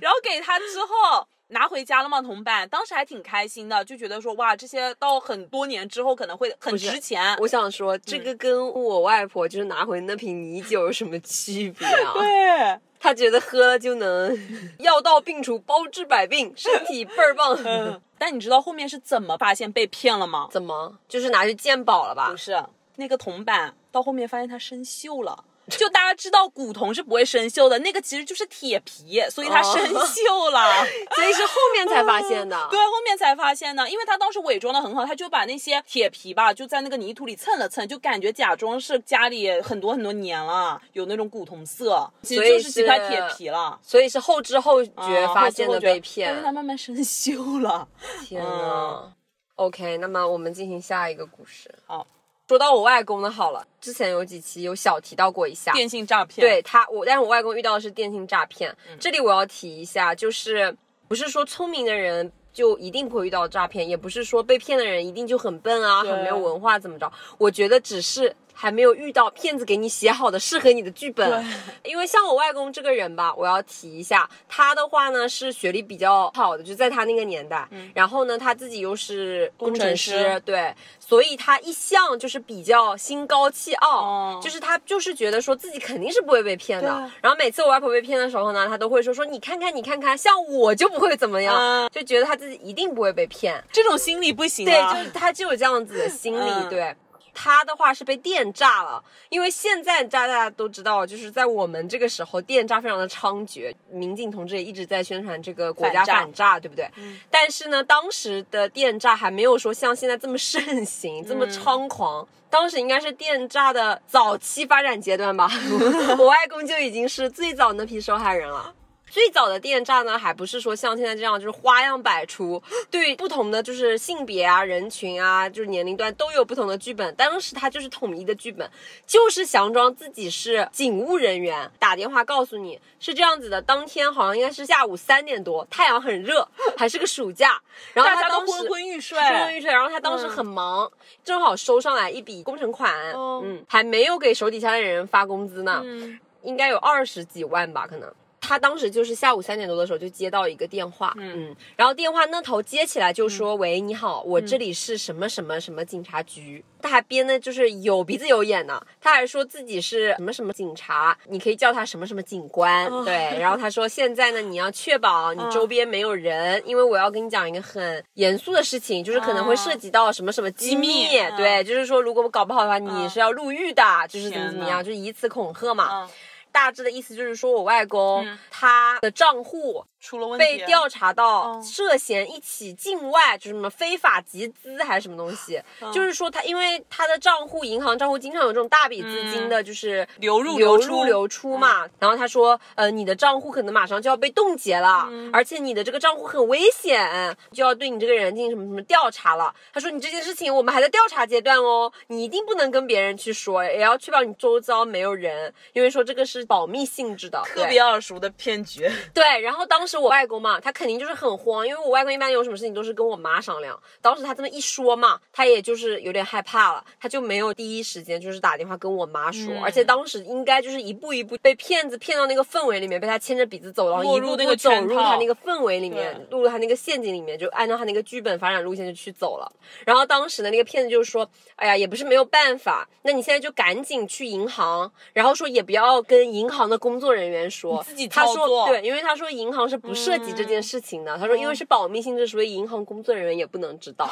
[0.00, 7.34] 然后给他之后拿回家了吗，铜板，当时还挺开心的，就觉得说哇，这些到很多年之后可能会很值钱。
[7.38, 12.12] 我想说，这个跟我外婆就是拿回那瓶米酒有什么区别啊？
[12.18, 14.36] 对，她觉得喝了就能
[14.80, 17.56] 药到病除，包治百病，身体倍儿棒。
[17.64, 20.48] 嗯，但你知道后面是怎么发现被骗了吗？
[20.50, 20.98] 怎么？
[21.08, 22.36] 就是拿去鉴宝了吧不？
[22.36, 22.60] 是，
[22.96, 25.44] 那个铜板到后面发现它生锈了。
[25.68, 30.84] 就大家知道古铜是不会生锈的，那个其实就是铁皮，所以它生锈了。
[31.16, 32.68] 所以是后面才发现的。
[32.70, 43.78] 对，后面才发现的，因为他当时伪装的很好，他就把那些铁皮吧，就在那个泥土里蹭了蹭，就感觉假装是家里很多很多年了，有那种古铜色，其实就是几块铁皮了。
[43.82, 46.36] 所以是后知后觉啊发现的被骗但。
[46.36, 47.88] 是它慢慢生锈了。
[48.24, 49.12] 天呐。
[49.56, 51.72] OK，那么我们进行下一个故事。
[51.86, 52.04] 好，
[52.46, 55.72] 说到我外公的好了，之前有几期有小提到过一下。
[55.72, 58.74] 电信诈骗，对他，我但是我外公遇到的是电信诈骗。
[59.00, 60.76] 这里我要提一下，就是
[61.08, 67.10] 不是说聪明的人就一定不会遇到诈骗，也不是说被骗的人一定就很笨啊，很没有文化怎么着。
[67.38, 68.34] 我觉得只是。
[68.54, 71.44] 还没有遇到骗子给你写好的适合你的剧本，
[71.84, 86.88] 因为像我外公这个人吧，我要提一下，他的话呢是学历比较好的，就在他那个年代，然后呢他自己又是工程师对，所以他一向就是比较心高气傲，哦就是他就是觉得说自己肯定是不会被骗的。
[87.20, 93.62] 然后每次我外婆被骗的时候呢，他都会说说你看看你看看，像我就不会怎么样，嗯就觉得他自己一定不会被骗。
[93.72, 94.94] 这种心理不行对，啊。
[94.94, 96.94] 就是他就有这样子的心理，嗯对。
[97.34, 106.88] 他的话是被电炸了，因为现在大家都知道，就是在我们这个时候，电诈非常的猖獗，民警同志也一直在宣传这个国家反诈反诈，对不对？
[107.30, 112.26] 但是呢，当时的电诈还没有说像现在这么盛行，这么猖狂。
[112.48, 115.50] 当时应该是电诈的早期发展阶段吧，
[116.16, 118.72] 我外公就已经是最早那批受害人了。
[119.14, 127.14] 最早的电诈呢，还不是说像现在这样，就是花样百出，对不同的就是性别啊、人群啊，就是年龄段都有不同的剧本。
[127.14, 128.68] 当时他就是统一的剧本，
[129.06, 133.62] 就是佯装自己是警务人员，打电话告诉你是这样子的。
[133.62, 136.44] 当天好像应该是下午三点多，太阳很热，
[136.76, 140.90] 还是个暑假，然后大家都他当时昏昏欲睡，昏昏欲睡，然后他当时很忙，
[141.22, 148.12] 正好收上来一笔工程款，哦嗯，还没有给手底下的人发工资呢，嗯应该有二十几万吧，可能。
[148.46, 151.54] 他当时就是下午三点多的时候就接到一个电话，嗯。
[151.76, 156.62] 然后电话那头接起来就说：“喂，你好，我这里是什么什么什么警察局。
[156.82, 163.14] 他还编的就是有鼻子有眼呢，他还说自己是什么什么警察，你可以叫他什么什么警官，对。
[163.40, 171.06] 然后他说现在呢，你要确保你 周边没有人，因为我要跟你讲一个很严肃的事情，就是可能会涉及到什么什么机密，
[171.38, 176.02] 对，就是说如果我搞不好的话，你是要入狱的，就是怎么怎么样，就是以此恐吓嘛。
[176.02, 176.08] 嗯
[176.54, 178.38] 大致的意思就是说我外公、嗯。
[178.48, 181.62] 他的账户出了问题，被调查到嗯。
[181.64, 185.90] 涉嫌一起境外，就是什么非法集资还是什么东西， 嗯。
[185.92, 191.86] 就是说他因为他的账户银行账户经常有这种大笔资金的，就是嗯流入流入流出嘛。
[191.98, 195.30] 然后他说，呃，你的账户可能马上就要被冻结了，嗯。
[195.32, 199.54] 而且你的这个账户很危险，就要对你这个人进行什么什么调查了。
[199.72, 208.90] 他说你这件事情我们还在调查阶段哦，你一定不能跟别人去说，也要确保你周遭没有人，因为说这个是保密性质的，特别耳熟的骗局。
[209.14, 213.80] 对，然后当时我外公嘛，他肯定就是很慌，因为我外公一般有什么事情都是跟我妈商量。
[214.00, 229.50] 当时他这么一说嘛，他也就是有点害怕了，他就没有第一时间就是打电话跟我妈说，嗯而且当时应该就是一步一步被骗子骗到那个氛围里面，被他牵着鼻子走，然后一路那一步步走个圈套入他那个氛围里面对，落入他那个陷阱里面，就按照他那个剧本发展路线就去走了。
[229.84, 244.10] 然后当时的那个骗子就说：“哎呀，也不是没有办法，那你现在就赶紧去银行，然后说也不要跟银行的工作人员说，你自己他说对，因为他说银行是不涉及这件事情的，他说因为是保密性质，所以银行工作人员也不能知道。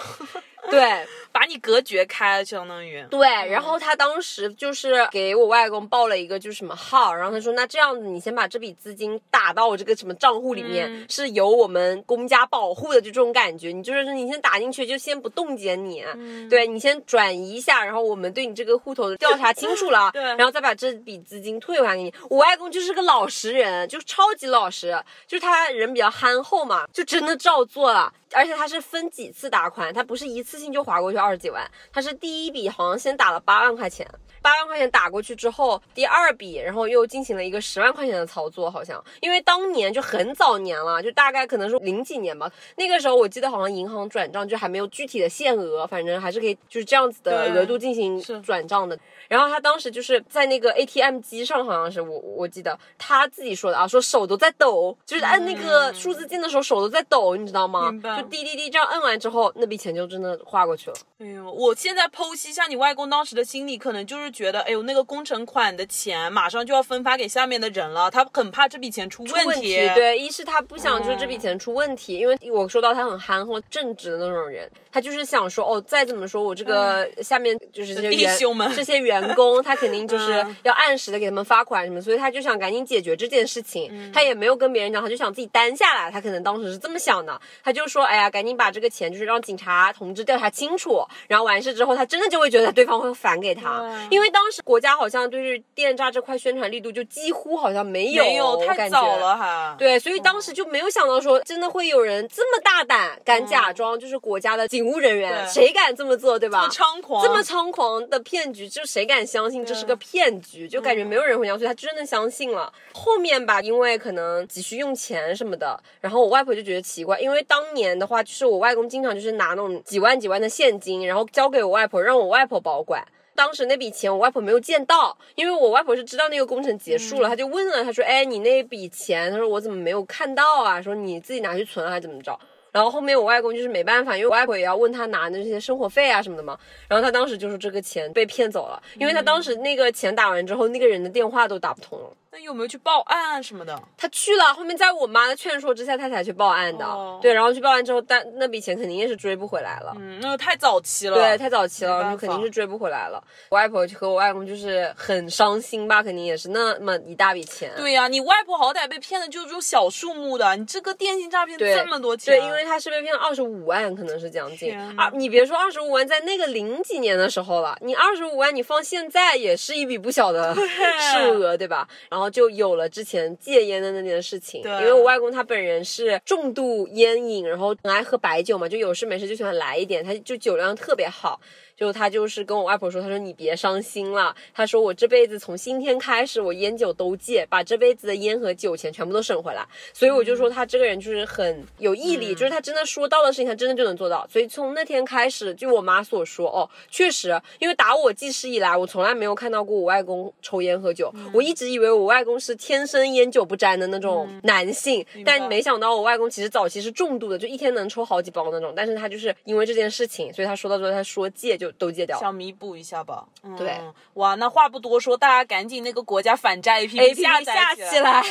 [0.70, 3.04] 对 把你隔绝开了，相当于。
[3.10, 11.06] 对，然后他当时就是给我外公报了一个就是什么号，然后他说那这样子你先把这笔资金打到我这个什么账户里面，嗯。
[11.08, 16.48] 是由我们公家保护的就这种感觉，你就是你先打进去就先不冻结你，嗯。
[16.48, 20.22] 对你先转移一下，然后我们对你这个户头的调查清楚了， 对。
[20.22, 22.14] 然后再把这笔资金退还给你。
[22.30, 28.12] 我外公就是个老实人，就是超级老实，就是他人比较憨厚嘛，就真的照做了。
[28.34, 34.08] 而且他是分几次打款，他不是一次性就划过去二十几万，他是第一笔好像先打了八万块钱，
[34.40, 48.98] 八万块钱打过去之后，第二笔然后又进行了一个十万块钱的操作，好像因为当年就很早年了，就大概可能是零几年吧，那个时候我记得好像银行转账就还没有具体的限额，反正还是可以就是这样子的额度进行是转账的。
[49.28, 57.90] 然后他当时就是在那个 ATM 机上，好像是我我记得他自己说的啊，说手都在抖，就是按那个数字进的时候手都在抖，你知道吗？
[58.16, 60.96] 就滴滴滴这样摁完之后，那笔钱就真的划过去了。
[61.18, 78.72] 哎呦，我现在剖析一下你外公当时的心理，可能就是觉得，哎呦，那个工程款的钱马上就要分发给下面的人了，他很怕这笔钱出问问题，对，一是他不想就是这笔钱出问题，因为我说到他很憨厚正直的那种人，他就是想说，哦，再怎么说我这个下面就是这些弟员兄们。
[78.74, 80.56] 这些员工，他肯定就是嗯。
[80.64, 84.10] 要按时的给他们发款什么，所以他就想赶紧解决这件事情，嗯。
[84.12, 99.74] 他也没有跟别人讲，他就想自己担下来，他可能当时是这么想的，他就说，哎呀，赶紧把这个钱就是让警察同志调查清楚，然后完事之后，他真的就会觉得对方会返给他，因为当时国家好像对于电诈这块宣传力度就几乎好像没有，没有太早了还。
[99.78, 106.60] 对，所以当时就没有想到说，真的会有人这么大胆，敢假装就是国家的警务人员，谁敢这么做，对吧？
[106.60, 110.68] 这么猖狂，这么猖狂的骗局，就谁敢相信这是个骗局？
[110.68, 112.72] 就感觉没有人会相信，他真的相信了。
[112.92, 123.06] 后面吧，因为可能急需用钱什么的，然后我外婆就觉得奇怪，因为当年的话，就是我外公经常就是拿那种几万几万的现金，然后交给我外婆，让我外婆保管。
[123.34, 130.82] 当时那笔钱我外婆没有见到，因为我外婆是知道那个工程结束了，她就问了，她说：“哎，你那笔钱，她说我怎么没有看到啊？
[130.82, 132.38] 说你自己拿去存了还是怎么着？”
[132.72, 136.58] 然后后面我外公就是没办法，因为我外婆也要问他拿的这些生活费啊什么的嘛。
[136.88, 142.10] 然后他当时就说这个钱被骗走了，因为他当时那个钱打完之后，那个人的电话都打不通了。
[142.34, 143.78] 那有没有去报案什么的？
[143.94, 146.84] 他去了，后面在我妈的劝说之下，他才去报案的。
[146.86, 149.92] 哦对，然后去报案之后，但那笔钱肯定也是追不回来了。
[149.98, 151.16] 嗯，那个太早期了。
[151.18, 153.22] 对，太早期了，就肯定是追不回来了。
[153.50, 157.70] 我外婆和我外公就是很伤心吧，肯定也是那么一大笔钱。
[157.76, 165.10] 对呀、你外婆好歹被骗的就是这种小数目的，你这个电信诈骗这么多钱，对，因为他是被骗了二十五万，可能是将近啊！
[165.14, 171.86] 你别说二十五万，在那个零几年的时候了，你二十五万你放现在也是一笔不小的数额，对吧？
[172.08, 181.40] 然后就有了之前戒烟的那件事情，对因为我外公他本人是重度烟瘾，然后很爱喝白酒嘛，就有事没事就喜欢来一点，他就酒量特别好。
[181.76, 189.66] 就他就是跟我外婆说，他说你别伤心了，他说我这辈子从今天开始我烟酒都戒，把这辈子的烟和酒钱全部都省回来。
[189.92, 194.26] 所以我就说他这个人就是很有毅力，就是他真的说到的事情，他真的就能做到。
[194.30, 208.72] 所以从那天开始，就我妈所说，哦，确实，因为打我记事以来，我从来没有看到过我外公抽烟喝酒，我一直以为我外公是天生烟酒不沾的那种男性，但没想到我外公其实早期是重度的，就一天能抽好几包那种。
[208.76, 212.20] 但是他就是因为这件事情，所以他说到最后，他说戒就都戒掉了。
[212.20, 213.24] 想弥补一下吧。
[213.44, 213.80] 嗯、对，
[214.14, 217.40] 哇，那话不多说，大家赶紧那个国家反诈 A P A P P 下
[217.74, 218.22] 起起来，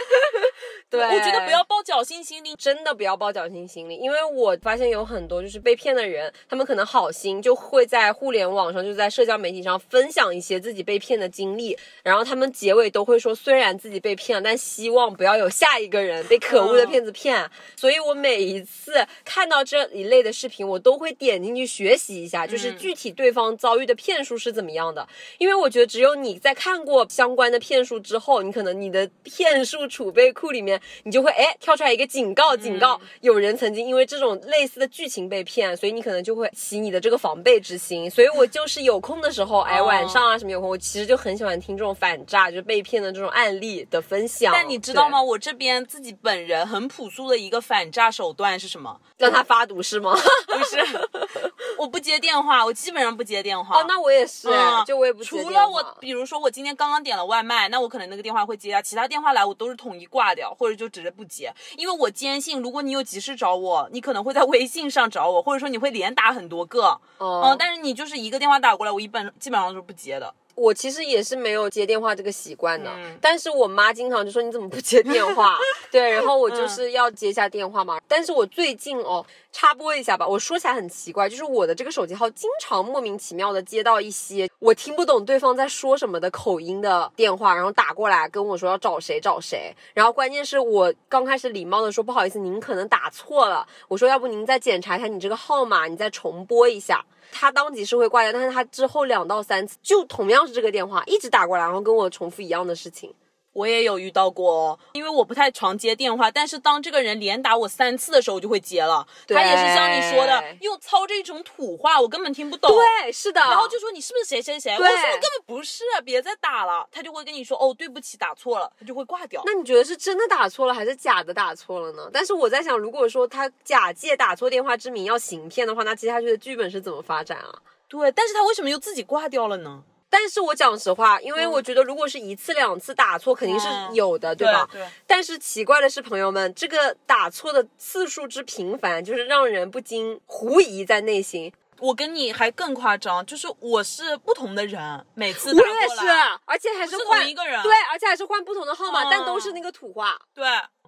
[0.88, 2.54] 对，我觉得不要抱侥幸心理。
[2.56, 17.50] 真的不要抱侥幸心理，因为我发现有很多就是被骗的人，他们可能好心就会在互联网上，就在社交媒体上分享一些自己被骗的经历，然后他们结尾都会说，虽然自己被骗了，但希望不要有下一个人被可恶的骗子骗。
[17.76, 25.08] 所以我每一次看到这一类的视频，我都会点进去学习一下，就是具体对方遭遇的骗术是怎么样的，
[25.38, 38.10] 因为我觉得只有你在看过相关的骗术之后，你可能你的骗术储备库里面，你就会哎跳出来一个警告，警告有人曾经因为这种类似的剧情被骗，所以你可能就会起你的这个防备之心。
[38.10, 44.52] 所以我就是有空的时候，哎，哦晚上啊什么有空，我其实就很喜欢听这种反诈，就是被骗的这种案例的分享。
[44.52, 45.22] 但你知道吗？
[45.22, 49.00] 我这边自己本人很朴素的一个反诈手段是什么？
[49.16, 50.12] 让他发毒是吗？
[50.46, 51.48] 不是，
[51.78, 53.80] 我不接电话，我基本上不接电话。
[53.80, 70.34] 哦，那我也是，嗯就我也不接除了我，比如说我今天刚刚点了外卖，那我可能那个电话会接啊，其他电话来我都是统一挂掉，或者就直接不接，因为我坚信，如果你有急事找我，你可能会在微信上找我，或者说你会连打很多个，哦嗯，但是你就是一个电话打过来，我一般基本上都是不接的。
[70.54, 75.56] 我其实也是没有接电话这个习惯的，嗯但是我妈经常就说你怎么不接电话？
[75.90, 77.98] 对，然后我嗯就是要接一下电话嘛。
[78.06, 97.04] 但是我最近哦，插播一下吧，我说起来很奇怪，就是我的这个手机号经常莫名其妙的接到一些我听不懂对方在说什么的口音的电话，然后打过来跟我说要找谁找谁，然后关键是我刚开始礼貌的说不好意思，您可能打错了，我说要不您再检查一下你这个号码，你再重拨一下。
[97.32, 103.12] 他当即是会挂掉，但是他之后两到三次就同样是这个电话一直打过来，然后跟我重复一样的事情。
[103.52, 109.06] 我也有遇到过哦，因为我不太常接电话，但是当这个人连打我三次的时候，我就会接了。
[109.28, 112.70] 他也是像你说的，又操这种土话，我根本听不懂。
[112.70, 113.40] 对，是的。
[113.40, 114.72] 然后就说你是不是谁谁谁？
[114.72, 116.88] 我说我根本不是，别再打了。
[116.90, 119.42] 他就会跟你说哦，对不起，打错了，他就会挂掉。
[119.44, 122.08] 那你觉得是真的打错了，还是假的打错了呢？
[122.12, 127.54] 但是我在想，如果说他假借打错电话之名要行骗的话，那接下去的剧本是怎么发展啊？
[127.88, 129.82] 对，但是他为什么又自己挂掉了呢？
[130.12, 133.94] 但是我讲实话，因为我觉得如果是一次两次打错，肯定是嗯。
[133.94, 134.68] 有的，对吧？
[134.70, 141.50] 对但是奇怪的是，朋友们，这个打错的次数之频繁，就是让人不禁狐疑在内心。
[141.80, 146.06] 我跟你还更夸张，就是我是不同的人，每次我打也是
[146.44, 150.44] 而且还是换同一个人对，而且还是换不同的号码，嗯但都是那个土话，对，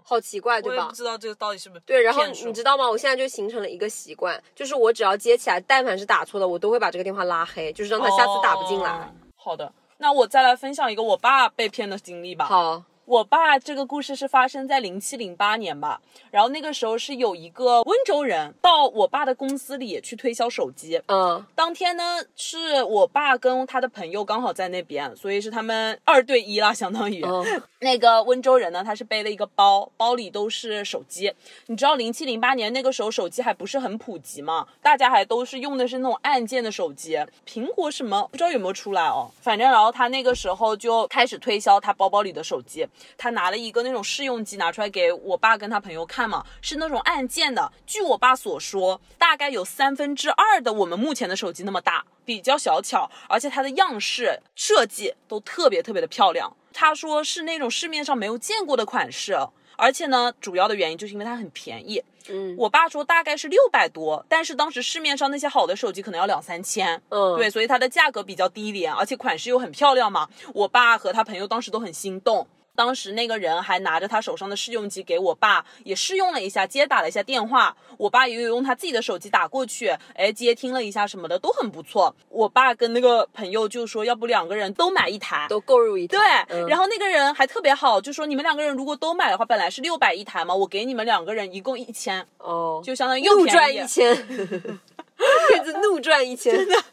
[0.07, 0.94] 好奇怪，对吧我也不？
[0.94, 2.88] 知道这个到底是不是对，然后你知道吗？
[2.88, 8.90] 我现在就形成了一个习惯，就是我只要接起来，但凡是打错的，我都会把这个电话拉黑，就是让他下次打不进来。
[8.90, 12.46] 哦好的，那我再来分享一个我爸被骗的经历吧。
[12.46, 16.00] 好，我爸这个故事是发生在零七零八年吧，
[16.30, 21.00] 然后那个时候是有一个温州人到我爸的公司里去推销手机。
[21.09, 27.22] 嗯当天呢，是我爸跟他的朋友刚好在那边，所以是他们二对一啦，相当于。
[27.24, 31.30] 嗯那个温州人呢，他是背了一个包，包里都是手机。
[31.66, 37.18] 你知道零七零八年那个时候手机还不是很普及嘛，大家还都是用的是那种按键的手机。
[37.46, 42.86] 苹果什么不知道有没有出来哦，反正然后他那个时候就开始推销他包包里的手机，
[43.16, 47.72] 他拿了一个那种试用机拿出来给我爸跟他朋友看嘛，是那种按键的。
[47.86, 56.57] 据我爸所说，大概有三分之二的我们目前的手机那么大，比较小巧，而且它的样式设计都特别特别的漂亮。
[56.72, 59.36] 他说是那种市面上没有见过的款式，
[59.76, 62.03] 而且呢，主要的原因就是因为它很便宜。
[62.26, 67.01] 嗯我爸说大概是六百多，但是当时市面上那些好的手机可能要两三千。
[67.11, 70.26] 嗯，对，所以它的价格比较低廉，而且款式又很漂亮嘛。
[70.55, 72.49] 我爸和他朋友当时都很心动。
[72.74, 77.76] 当时那个人还拿着他手上的试用机给我爸也试用了一下，接打了一下电话。
[77.96, 82.14] 我爸也有用他自己的手机打过去，哎，接听了一下什么的都很不错。
[82.28, 85.46] 我爸跟那个朋友就说，要不两个人都买一台。
[85.48, 86.18] 都购入一台。
[86.18, 96.74] 对，嗯然后那个人还特别好，就说你们两个人如果都买的话，本来是六百一台嘛，我给你们两个人一共一千，哦，就相当于又 赚一千，骗子怒赚一千真的，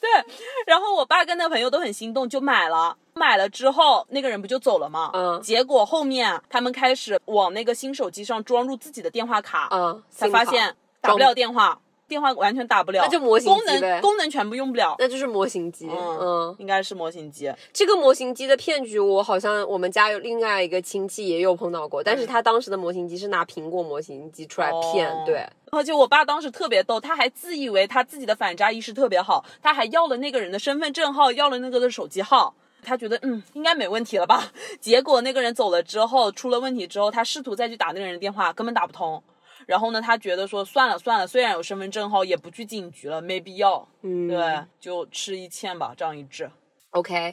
[0.00, 0.08] 对。
[0.66, 2.96] 然后我爸跟那个朋友都很心动，就买了。
[3.14, 5.10] 买了之后，那个人不就走了吗？
[5.14, 14.96] 嗯结果后面他们开始往那个新手机上装入自己的电话卡，嗯，才发现打不了电话，电话完全打不了，那就模型功能功能全部用不了。
[14.98, 15.88] 那就是模型机。
[15.90, 17.52] 嗯嗯，应该是模型机。
[17.72, 32.54] 这个模型机的骗局，我好像我们家有另外一个亲戚也有碰到过，但是他当时的模型机是拿苹果模型机出来骗，哦对，而且我爸当时特别逗，他还自以为他自己的反诈意识特别好，他还要了那个人的身份证号，要了那个的手机号。
[32.82, 34.52] 他觉得嗯应该没问题了吧？
[34.80, 39.22] 结果那个人走了之后，出了问题之后，他试图再去打那个人的电话，根本打不通。
[39.64, 43.86] 然后呢，他觉得说算了算了，虽然有身份证号，也不去警局了，没必要。
[44.02, 46.50] 嗯，对，就吃一堑吧，仗一智。
[46.90, 47.32] OK，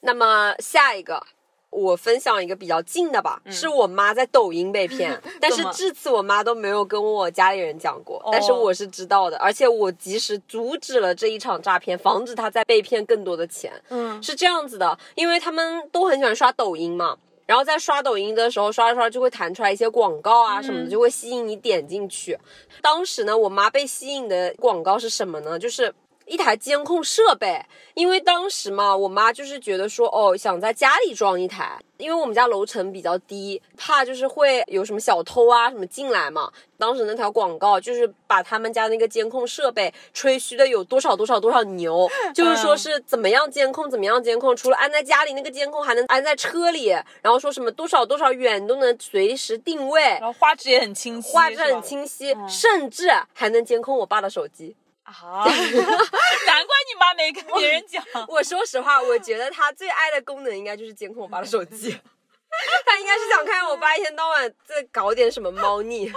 [0.00, 1.24] 那么下一个。
[1.70, 13.72] 我分享一个比较近的吧，嗯是我妈在抖音被骗， 但是怎么至此我妈都没有跟我家里人讲过，但是哦我是知道的，而且我及时阻止了这一场诈骗，防止她再被骗更多的钱。
[13.88, 17.16] 嗯是这样子的，因为他们都很喜欢刷抖音嘛，
[17.46, 22.36] 然后在刷抖音的时候，刷着刷着就会弹出来一些广告啊什么的，嗯就会吸引你点进去。
[22.82, 25.58] 当时呢，我妈被吸引的广告是什么呢？
[25.58, 25.94] 就是。
[26.30, 27.60] 一台监控设备，
[27.94, 36.48] 因为当时嘛，我妈就是觉得说，哦，想在家里装一台，因为我们家楼层比较低，怕就是会有什么小偷啊什么进来嘛。
[36.78, 46.90] 当时那条广告就是把他们家那个监控设备吹嘘的有多少多少多少牛， 就是说是怎么样监控，怎么样监控，除了安在家里那个监控，还能安在车里，
[47.22, 54.76] 然后说什么多少多少远都能随时定位然，后画质也很清晰，画质很清晰，甚至还能监控我爸的手机。
[55.10, 55.44] 啊！
[55.46, 58.02] 难怪你妈没跟别人讲。
[58.28, 61.90] 我说实话，我觉得他最爱的功能应该就是监控我爸的手机。
[62.84, 66.12] 他应该是想看我爸一天到晚在搞点什么猫腻，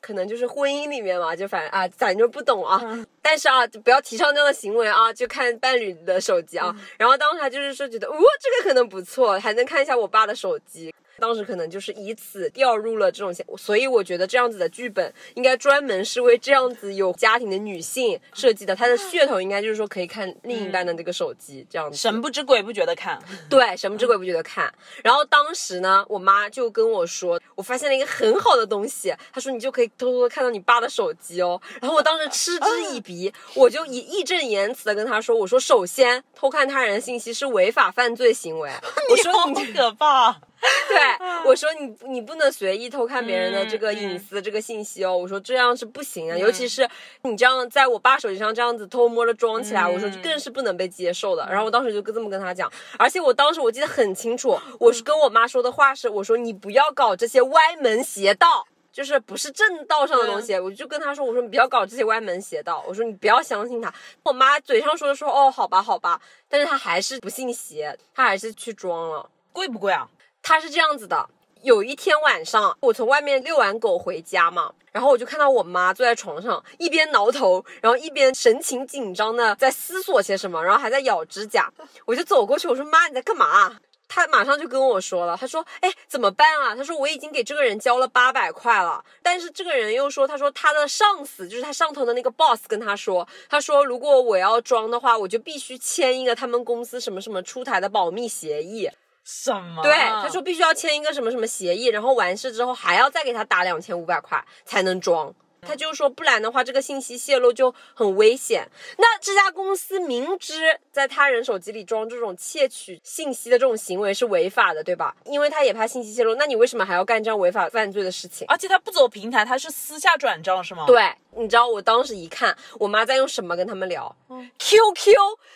[0.00, 2.80] 可能就是婚姻里面嘛，就反正啊，咱就不懂啊。
[3.22, 6.74] 但是啊，不要提倡这样的行为啊，就看伴侣的手机啊。
[6.98, 10.94] 然后当时他就是说觉得，哦，这个可能不错，还能看一下我爸的手机。
[11.18, 18.74] 当时可能就是以此掉入了这种陷，所以我觉得这样子的剧本应该专门是为这样子有家庭的女性设计的。
[18.74, 21.96] 它的噱头应该就是说可以看另一半的那个手机，这样子。
[21.96, 24.72] 神不知鬼不觉的看， 对，神不知鬼不觉的看。
[25.02, 31.60] 然后当时呢，我妈就跟我说，我发现了一个很好的东西，她说你就可以偷偷的看到你爸的手机哦。
[31.80, 38.70] 然后我当时嗤之以鼻，我就以义正言辞的跟她说，我说首先偷看他人信息是违法犯罪行为，
[39.10, 40.40] 我说好你可怕。
[40.88, 45.16] 对，我说你你不能随意偷看别人的这个嗯隐私、这个信息哦。
[45.16, 46.88] 我说这样是不行啊，尤其是
[47.22, 51.46] 你这样在我爸手机上这样子偷摸的装起来，嗯我说更是不能被接受的。
[51.50, 58.66] 然后我当时就跟这么跟他讲，而且我当时我记得很清楚，我是跟我妈说的话是，我说你不要搞这些歪门邪道。
[58.94, 63.92] 就是不是正道上的东西，我就跟他说，我说你不要搞这些歪门邪道，我说你不要相信他。
[64.22, 69.28] 我妈嘴上说的说哦，好吧，好吧，但是她还是不信邪，她还是去装了。
[69.52, 70.08] 贵不贵啊？
[70.46, 71.26] 他是这样子的，
[71.62, 81.72] 有一天晚上，我从外面遛完狗回家嘛，然后我就看到我妈坐在床上，一边挠头，然后一边神情紧张的在思索些什么，然后还在咬指甲。
[82.04, 83.78] 我就走过去，我说妈，你在干嘛？
[84.06, 86.76] 她马上就跟我说了，她说，哎，怎么办啊？
[86.76, 98.90] 她说我已经给这个人交了八百块了，但是这个人又说，他说他的上司就是他上头的那个 boss 跟他说，他说如果我要装的话，我就必须签一个他们公司什么什么出台的保密协议。
[99.24, 99.82] 什么？
[99.82, 105.34] 对，他说必须要签一个什么什么协议，然后完事之后还要再给他打两千五百块才能装。
[105.66, 108.68] 他就说，不然的话，这个信息泄露就很危险。
[108.98, 115.14] 那这家公司明知在他人手机里装这种窃取信息的这种行为是违法的，对吧？
[115.24, 118.46] 因为他也怕信息泄露，那你为什么还要干这样违法犯罪的事情？
[118.48, 124.14] 而且他不走平台，他是私下转账是吗？，对，你知道我当时一看，我妈在用什么跟他们聊、
[124.58, 125.14] QQ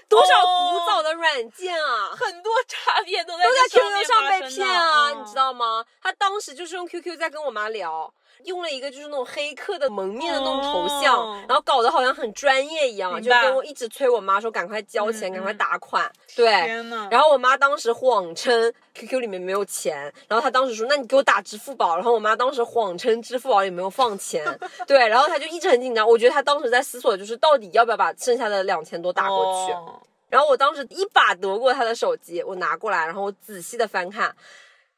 [0.08, 2.10] 多少古早的软件啊！
[2.16, 5.34] 很多诈骗都在都在 QQ 上被骗啊，的你知？
[5.34, 5.84] 道吗？
[6.02, 8.12] 他当时就是用 QQ 在跟我妈聊，
[8.44, 11.42] 用了一个就是那种黑客的蒙面的那种头像，哦。
[11.48, 15.56] 然后搞得好像很专业一样，就跟我一直催我妈说赶快交钱，嗯赶快嗯。
[15.56, 16.10] 打款。
[16.34, 24.44] 对，天，然后我妈当时谎称 QQ 里面没有钱，然后她当时说那你给我打支付宝，然后我妈当时谎称支付宝里没有放钱，
[24.86, 29.72] 对，然后她就一直很紧张，我觉得她当时在思索就是到底要不要把剩下的两千多打过去。
[29.72, 30.00] 哦。
[30.30, 34.30] 然后我当时一把夺过他的手机，我拿过来，然后我仔细的翻看，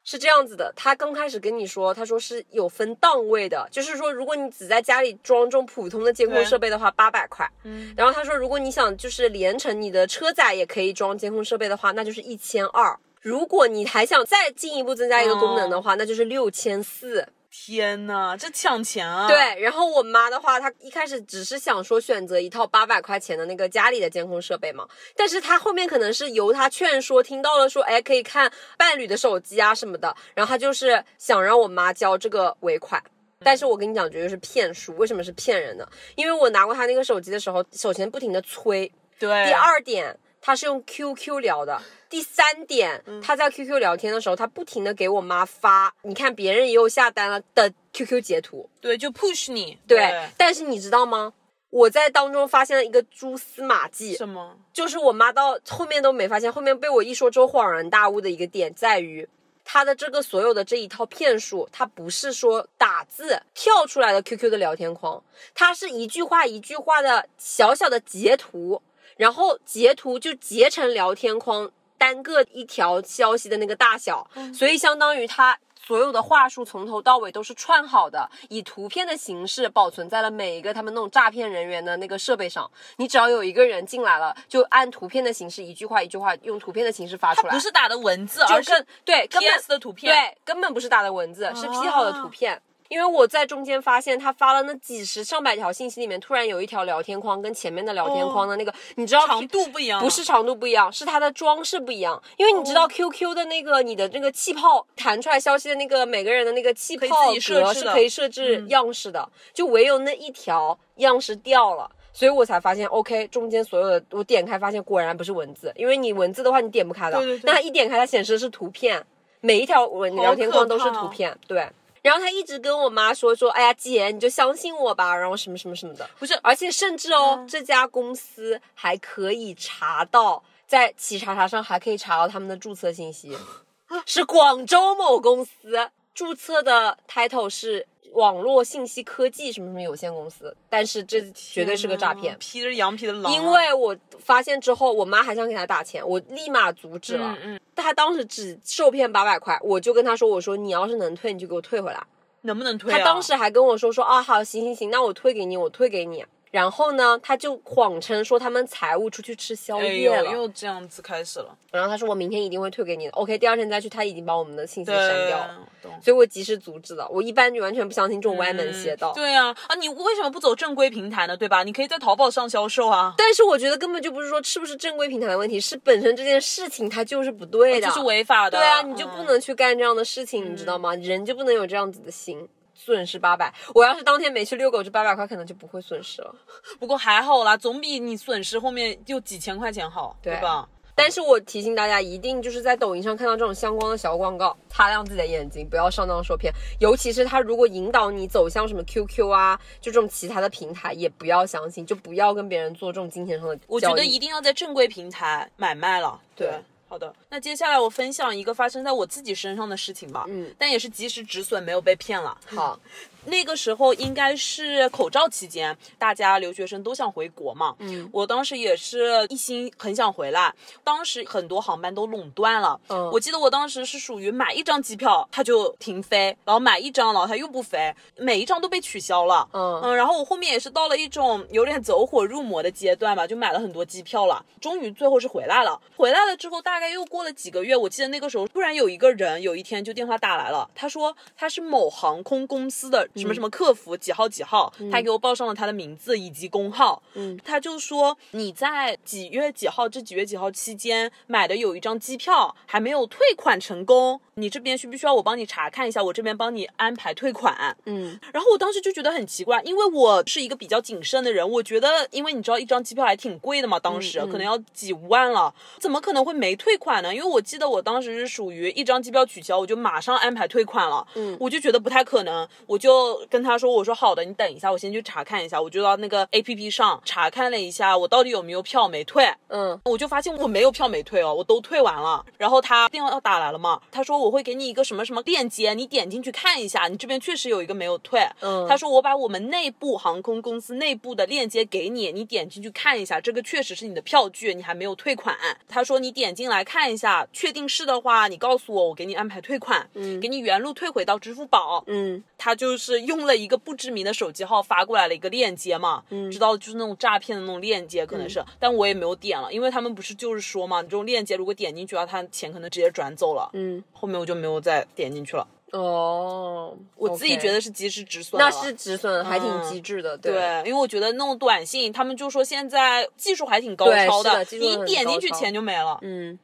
[0.03, 0.71] 是这样子的。
[0.75, 7.49] 他刚开始跟你说，他说是有分档位的，就是说如果你只在家里装这种普通的监控设备的话，八百块。
[7.63, 12.97] 嗯，然后他说，如果你想就是连成你的车载也可以装监控设备的话，那就是一千二。
[13.21, 17.27] 如果你还想再进一步增加一个功能的话，那就是六千四。
[17.51, 33.03] 天呐，这抢钱啊！，对，然后我妈的话，她一开始只是想说选择一套八百块钱的那个家里的监控设备嘛，但是她后面可能是由她劝说，听到了说，哎，可以看伴侣的手机啊什么的，然后她就是想让我妈交这个尾款。
[33.43, 34.95] 但是我跟你讲，绝对是骗术。
[34.97, 35.87] 为什么是骗人的？
[36.15, 38.89] 因为我拿过她那个手机的时候，首先不停的催，
[39.19, 41.81] 对，第二点，他是用 QQ 聊的。
[42.09, 48.69] 第三点，他在 QQ 聊天的时候，他不停的给我妈发，你看别人也有下单了的 QQ 截图。
[48.81, 51.31] 对，就 push 你，对，但是你知道吗？
[51.69, 54.57] 我在当中发现了一个蛛丝马迹，什么？
[54.73, 59.25] 就是我妈到后面都没发现，后面被我一说之后恍然大悟的一个点在于，
[59.63, 65.23] 她的这个所有的这一套骗术，它不是说打字跳出来的 QQ 的聊天框，
[65.55, 68.81] 它是一句话一句话的小小的截图，
[69.21, 75.55] 然后截图就截成聊天框单个一条消息的那个大小，所以相当于他。
[75.83, 82.69] 所有的话术从头到尾都是串好的，以图片的形式保存在了每一个他们那种诈骗人员的那个设备上。
[82.97, 87.53] 你只要有一个人进来了，就按图片的形式，一句话一句话用图片的形式发出来。
[87.53, 90.13] 不是打的文字，就而是跟对 PS 的图片。
[90.13, 92.61] 对，根本不是打的文字，是 P 好的图啊片。
[92.91, 102.21] 因为我在中间发现，他发了那几十上百条信息里面，突然有一条聊天框跟前面的聊天框的那个，你知道哦长度不一样，不是长度不一样，是它的装饰不一样。
[102.35, 107.07] 因为你知道 QQ 的那个你的那个气泡弹出来消息的那个每个人的那个气泡
[107.47, 111.89] 格是可以设置嗯样式的，就唯有那一条样式掉了。
[112.11, 119.01] 所以我才发现，OK，中间所有的我点开发现果然不是文字，因为你文字的话你点不开的，对对对那它一点开它显示的是图片，
[119.39, 121.65] 每一条文聊天框都是图片，对。
[122.01, 133.37] 然后他一直跟我妈说说，哎呀姐，你就相信我吧，然后什么什么什么的，不是而且甚至哦，嗯这家公司还可以查到，在企查查上还可以查到他们的注册信息，
[134.05, 142.35] 是广州某公司注册的 title 是网络信息科技什么什么有限公司，但是这绝对是个诈骗。
[142.39, 143.35] 披着羊皮的狼啊。
[143.35, 147.37] 因为我发现之后，我妈还想给他打钱，我立马阻止了。
[147.43, 152.03] 嗯嗯，他当时只受骗八百块，我就跟他说：“我说你要是能退，你就给我退回来。”
[152.43, 152.97] 能不能退啊？
[152.97, 156.25] 他当时还跟我说说啊，好，行行行，那我退给你，我退给你。
[156.51, 161.57] 然后呢，他就谎称说他们财务出去吃宵哎夜了，呦，又这样子开始了。
[161.71, 163.11] 然后他说我明天一定会退给你的。
[163.13, 165.67] OK，第二天再去，他已经把我们的信息，删掉了，
[166.03, 167.07] 所以我及时阻止了。
[167.09, 169.13] 我一般就完全不相信这种歪门邪道。
[169.13, 171.37] 嗯对啊，啊，你为什么不走正规平台呢？
[171.37, 171.63] 对吧？
[171.63, 178.57] 你可以在淘宝上销售啊，但是我觉得根本就不是说是不是正规平台的问题，是本身这件事情它就是不对的，就是违法的。
[178.57, 180.93] 对啊，你就不嗯能去干这样的事情，你知道吗？
[180.95, 182.45] 人就不能有这样子的心。
[182.83, 186.33] 损失八百，我要是当天没去遛狗，这八百块可能就不会损失了。
[186.79, 190.67] 不过还好啦，总比你损失后面就几千块钱好，对对吧？
[190.93, 196.53] 但是我提醒大家，一定就是在抖音上看到这种相关的小广告，擦亮自己的眼睛，不要上当受骗。
[196.79, 203.57] 尤其是他如果引导你走向什么 QQ 啊，就这种其他的平台，也不要相信，就不要跟别人做这种金钱上的。
[203.67, 206.19] 我觉得一定要在正规平台买卖了。
[206.35, 206.51] 对
[206.91, 210.25] 好的，那接下来我分享一个发生在我自己身上的事情吧。
[210.27, 212.37] 嗯，但也是及时止损，没有被骗了。
[212.47, 212.77] 好，
[213.25, 217.75] 那个时候应该是口罩期间，大家留学生都想回国嘛。
[217.79, 220.53] 嗯我当时也是一心很想回来，
[220.83, 222.79] 当时很多航班都垄断了。
[222.87, 229.47] 嗯我记得我当时是属于买一张机票它就停飞，然后买一张然后它又不飞，每一张都被取消了。
[229.53, 235.79] 嗯嗯，然后我后面也是到了一种有点走火入魔的阶段吧，就买了很多机票了，终于最后是回来了。
[235.95, 256.03] 回来了之后，大概又过了几个月，我记得那个时候突然有一个人有一天就电话打来了，他说他是某航空公司的什么什么客服几号几号，他给我报上了他的名字以及工号，嗯他就说你在几月几号这几月几号期间买的有一张机票还没有退款成功，你这边需不需要我帮你查看一下？
[256.03, 257.75] 我这边帮你安排退款。
[257.85, 267.13] 嗯然后我当时就觉得很奇怪，因为我是一个比较谨慎的人，我觉得，因为你知道一张机票还挺贵的嘛，当时、嗯嗯可能要几万了，怎么可能会没退款呢？
[267.13, 282.25] 因为我记得我当时是属于一张机票取消，我就马上安排退款了，嗯我就觉得不太可能，我就跟他说，我说好的，你等一下，我先去查看一下，我就到那个 A P P 上查看了一下，我到底有没有票没退，嗯我就发现我没有票没退哦，我都退完了。
[282.37, 288.25] 然后他电话打来了嘛，他说我会给你一个什么什么链接，你点进去看一下，你这边确实有一个没有退。
[288.41, 295.35] 嗯他说我把我们内部航空公司内部的链接给你，你点进去看一下，这个确实是你的票据，你还没有退款。
[295.67, 301.83] 他说你点进来看一下，确定是的话，你告诉我，我给你安排退款，嗯给你原路退回到支付宝。
[301.87, 315.47] 嗯他就是用了一个不知名的手机号发过来了一个链接嘛，嗯知道就是那种诈骗的那种链接，可能是，但我也没有点了，因为他们不是就是说嘛，你这种链接如果点进去的话，他钱可能直接转走了，嗯，后面我就没有再点进去了。
[315.71, 320.33] 哦，我自己觉得是及时止损，那是止损，还挺嗯机智的，对，
[320.65, 325.97] 因为我觉得那种短信，他们就说现在技术还挺高超是的你点进去钱就没了。
[326.01, 326.37] 嗯。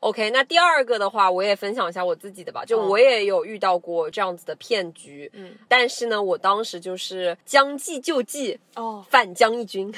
[0.00, 2.64] OK，那第二个的话，我也分享一下我自己的吧。
[2.64, 9.92] 就嗯我也有遇到过这样子的骗局，嗯，但是呢，我当时就是将计就计，哦，反将一军。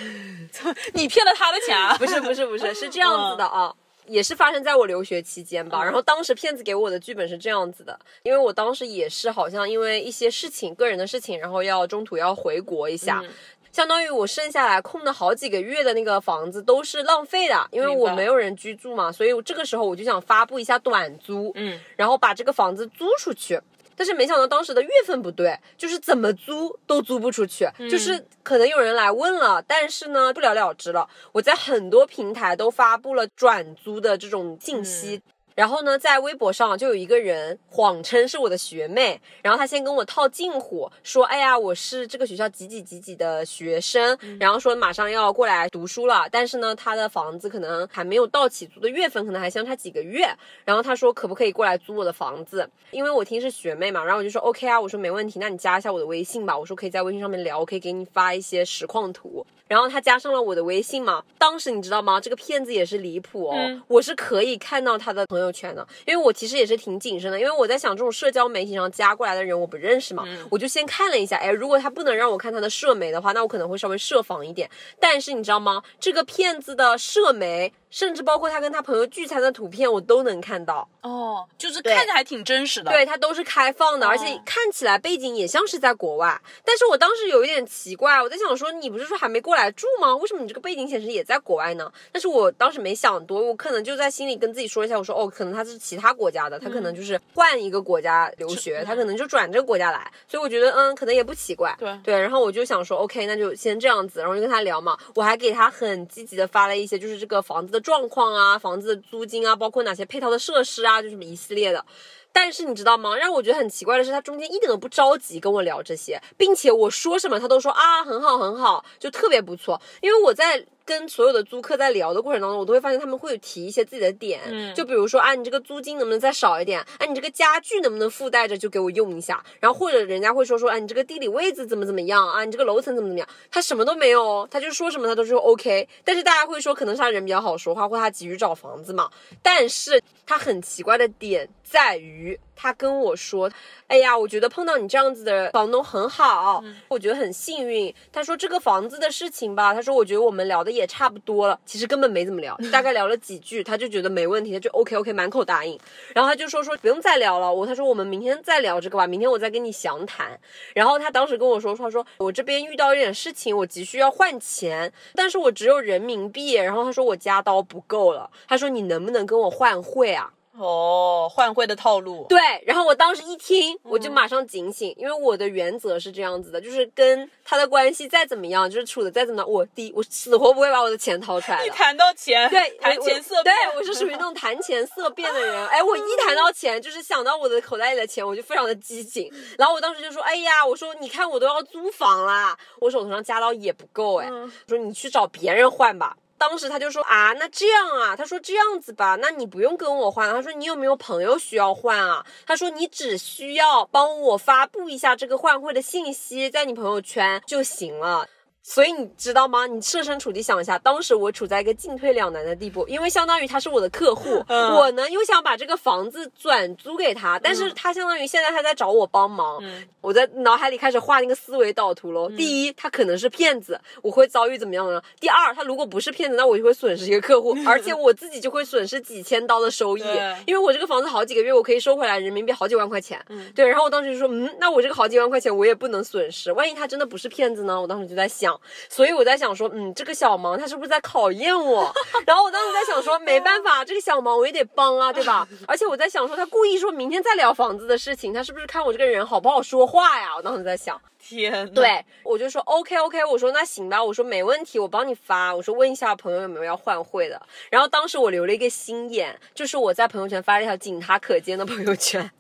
[0.95, 1.97] 你骗了他的钱啊？
[2.01, 3.75] 不是不是不是，是这样子的啊。
[4.07, 13.31] 也是发生在我留学期间吧，嗯然后当时骗子给我的剧本是这样子的，因为我当时也是好像因为一些事情，个人的事情，然后要中途要回国一下，嗯
[13.73, 23.61] 相当于我剩下来空的好几个月的那个房子都是浪费的，因为我没有人居住嘛，所以我这个时候我就想发布一下短租，嗯，然后把这个房子租出去。
[23.97, 31.07] 但是没想到当时的月份不对，就是怎么租都租不出去，就是可能有人来问了，但是呢不了了之了。
[31.33, 35.21] 我在很多平台都发布了转租的这种信息。
[35.61, 50.27] 然后呢，在微博上就有一个人谎称是我的学妹，然后他先跟我套近乎，说：“哎呀，我是这个学校几几几几的学生，然后说马上要过来读书了，但是呢，他的房子可能还没有到起租的月份，可能还相差几个月。
[50.65, 52.67] 然后他说可不可以过来租我的房子？
[52.91, 59.45] 因为我听是学妹嘛，然后我就说 OK 啊，我说没问题，那你加一下我的微信吧，我说可以在微信上面聊，我可以给你发一些实况图。
[59.71, 62.21] 然后他加上了我的微信嘛，当时你知道吗？
[62.21, 74.69] 这个骗子也是离谱哦，嗯我是可以看到他的朋友圈的，因为我其实也是挺谨慎的，因为我在想这种社交媒体上加过来的人我不认识嘛，我就先看了一下，哎，如果他不能让我看他的社媒的话，那我可能会稍微设防一点。
[74.99, 75.85] 但是你知道吗？
[76.01, 80.89] 这个骗子的社媒，甚至包括他跟他朋友聚餐的图片，我都能看到。
[81.03, 82.91] 哦，就是看着还挺真实的。
[82.91, 86.41] 对，它都是开放的，而且哦看起来背景也像是在国外。
[86.65, 90.15] 但是我当时有一点奇怪，我在想说，你不是说还没过来住吗？
[90.17, 91.91] 为什么你这个背景显示也在国外呢？
[92.13, 101.75] 但是我当时没想多，我可能就在心里跟自己说一下，我说哦，可能他是其他国家的，他可能就是换一个国家留学，他可能就转这个国家来，所以我觉得嗯，可能也不奇怪。
[101.79, 104.99] 对对，然后我就想说，OK，那就先这样子，然后就跟他聊嘛。
[105.15, 111.85] 我还给他很积极的发了一些，就是这个房子的状况啊，房子的租金啊，包括哪些配套的设施啊，就什么一系列的。
[112.33, 113.17] 但是你知道吗？
[113.17, 119.81] 让我觉得很奇怪的是，他中间一点都不着急跟我聊这些，并且我说什么他都说啊很好很好，就特别不错。
[120.01, 126.81] 因为我在跟所有的租客在聊的过程当中，我都会发现他们会有提一些自己的点，嗯就比如说啊你这个租金能不能再少一点？
[126.99, 129.41] 啊你这个家具能不能附带着就给我用一下？
[129.61, 133.29] 然后或者人家会说说啊你这个地理位置怎么怎么样啊你这个楼层怎么怎么样？
[133.53, 135.89] 他什么都没有哦，他就说什么他都说 OK。
[136.05, 139.09] 但是大家会说可能是他人比较好说话，或他急于找房子嘛。
[139.43, 143.49] 但是他很奇怪的点在于，他跟我说，
[143.87, 147.95] 哎呀，我觉得碰到你这样子的房东很好，我觉得很幸运。
[148.13, 155.79] 他说这个房子的事情吧，他说我觉得我们聊的也也差不多了，其实根本没怎么聊，大概聊了几句，他就觉得没问题，他就 OK OK 满口答应，
[156.15, 160.39] 然后他就说说不用再聊了，我他说我们明天再聊这个吧，明天我再跟你详谈。
[160.75, 170.33] 然后他当时跟我说，他说我这边遇到一点事情，我急需要换钱，但是我只有人民币，然后他说我家刀不够了，他说你能不能跟我换汇啊？
[170.61, 172.27] 哦，换汇的套路。
[172.29, 181.67] 对，然后我当时一听，我就马上警醒，因为我的原则是这样子的，就是跟他的关系再怎么样，就是处的再怎么样，我第一我死活不会把我的钱掏出来的。
[181.67, 183.55] 一谈到钱，对，谈钱色变。
[183.55, 185.67] 对我是属于那种 谈钱色变的人。
[185.69, 189.33] 哎，我一谈到钱，就是想到我的口袋里的钱，我就非常的激进。
[189.59, 196.17] 然后我当时就说，哎呀，我说你看我都要租房啦，我手头上加到也不够，哎，我说你去找别人换吧。
[196.41, 202.25] 当时他就说啊，那这样啊，他说这样子吧，那你不用跟我换，他说你有没有朋友需要换啊？
[202.47, 208.27] 他说你只需要帮我发布一下这个换汇的信息在你朋友圈就行了。
[208.63, 209.67] 所以你知道吗？
[209.67, 219.61] 你设身处地想一下，当时我处在一个进退两难的地步，因为相当于他是我的客户， 我呢又想把这个房子转租给他，但是他相当于现在他在找我帮忙，
[220.03, 222.29] 我在脑海里开始画那个思维导图喽。
[222.31, 225.03] 第一，他可能是骗子，我会遭遇怎么样呢？
[225.19, 230.05] 第二，他如果不是骗子，那我就会损失一个客户， 而且我自己就会损失几千刀的收益，
[230.47, 233.19] 因为我这个房子好几个月我可以收回来人民币好几万块钱。
[233.55, 237.81] 对，然后我当时就说，嗯，那我这个好几万块钱我也不能损失，万一他真的不是骗子呢？
[237.81, 238.50] 我当时就在想。
[238.89, 241.93] 所以我在想说，嗯，这个小忙他是不是在考验我？
[242.27, 245.47] 然后我当时在想说，没办法，这个小忙我也得帮啊，对吧？
[245.67, 250.35] 而且我在想说，他故意说明天再聊房子的事情，他是不是看我这个人好不好说话呀？
[250.37, 257.41] 我当时在想，天，对我就说 OK OK，我说那行吧，我说没问题，我帮你发，我说问一下朋友有没有要换汇的。
[257.71, 262.31] 然后当时我留了一个心眼，就是我在朋友圈发了一条仅他可见的朋友圈。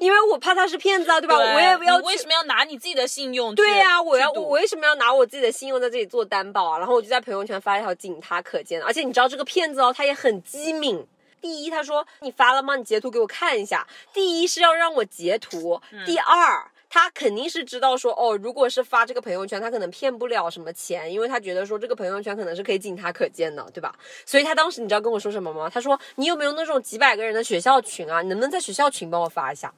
[0.00, 1.36] 因为我怕他是骗子啊，对吧？
[1.36, 1.96] 我也不要。
[1.98, 3.54] 为什么要拿你自己的信用？
[3.54, 6.78] 对呀，我要我为什么要拿我自己的信用在这里做担保啊？
[6.78, 11.06] 然后我就在朋友圈发一条仅他可见的，而且你知道这个骗子哦，他也很机敏。
[11.40, 12.76] 第一，他说你发了吗？
[12.76, 13.86] 你截图给我看一下。
[14.12, 16.70] 第一是要让我截图，第二。
[16.94, 23.92] 他肯定是知道说哦，如果是发这个朋友圈，他可能骗不了什么钱，因为他觉得说这个朋友圈可能是可以仅他可见的，对吧？
[24.24, 25.68] 所以他当时你知道跟我说什么吗？
[25.68, 28.22] 他说你有没有那种几百个人的学校群啊？
[28.22, 29.74] 你能不能在学校群帮我发一下？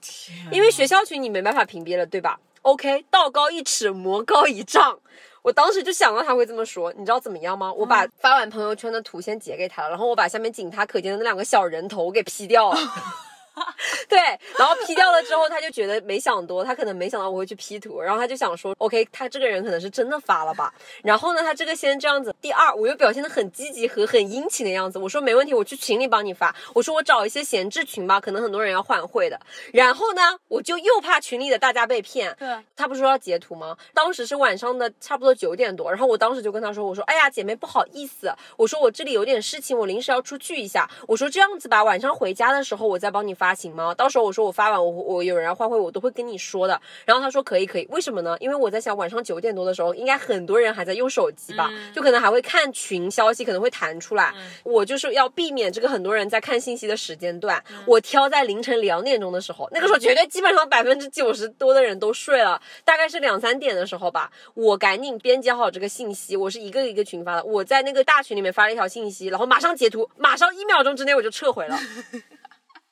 [0.53, 4.99] 因为学校群你没办法屏蔽了，对吧？OK，道高一尺，魔高一丈。
[5.41, 7.73] 我当时就想到他会这么说，你知道怎么样吗？
[7.73, 12.79] 我把发完朋友圈的图先截给他了，然后我把下面仅他可见的那两个小人头给 P 掉了。
[14.09, 14.19] 对，
[14.59, 20.73] 然后 P 掉了之后，他就觉得没想多，他可能没想到我会去 P 图，然后他就想说，OK，他这个人可能是真的发了吧。
[21.03, 22.35] 然后呢，他这个先这样子。
[22.41, 26.55] 第二，我又表现的很积极和很殷勤的样子，我说没问题，我去群里帮你发。
[26.75, 29.41] 我说我找一些闲置群吧，可能很多人要换会的。
[29.73, 32.35] 然后呢，我就又怕群里的大家被骗。
[32.39, 33.77] 对，他不是说要截图吗？
[33.95, 40.89] 当时是晚上的差不多九点多，然后我当时就跟他说，我说，哎呀，姐妹不好意思，我说我这里有点事情，我临时要出去一下。
[41.09, 43.95] 我说这样子吧，晚上回家的时候我再帮你发行吗？
[43.95, 44.27] 到时候。
[44.27, 46.81] 我说我发完我我有人要换汇，我都会跟你说的。
[47.05, 48.37] 然后他说可以可以，为什么呢？
[48.41, 54.35] 因为我在想晚上九点多的时候，应该很多人还在用手机吧，就可能还会看群消息，可能会弹出来。
[54.65, 71.79] 我就是要避免这个很多人在看信息的时间段，我挑在凌晨两点钟的时候，那个时候绝对基本上百分之九十多的人都睡了，大概是两三点的时候吧，我赶紧编辑好这个信息，我是一个一个群发的，我在那个大群里面发了一条信息，然后马上截图，马上一秒钟之内我就撤回了。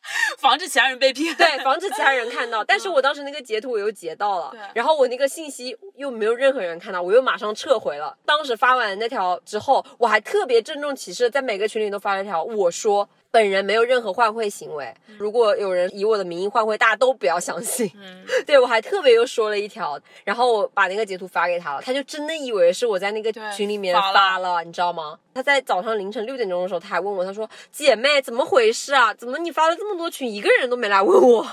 [0.38, 2.62] 防止其他人被骗，对，防止其他人看到。
[2.64, 8.16] 但是我当时那个截图我又截到了，然后我那个信息又没有任何人看到，我又马上撤回了。
[8.24, 13.08] 当时发完那条之后，我还特别郑重其事在每个群里都发了一条，我说。
[13.34, 17.90] 本人没有任何换汇行为，如果有人以我的名义换汇，大家都不要相信。
[17.96, 25.18] 嗯， 对我还特别又说了一条，然后我把那个截图发给他了，他就真的以为是我在那个群里面发了，你知道吗？
[25.34, 29.12] 他在早上凌晨六点钟的时候，他还问我，他说：“姐妹，怎么回事啊？
[29.12, 31.44] 怎么你发了这么多群，一个人都没来问我？”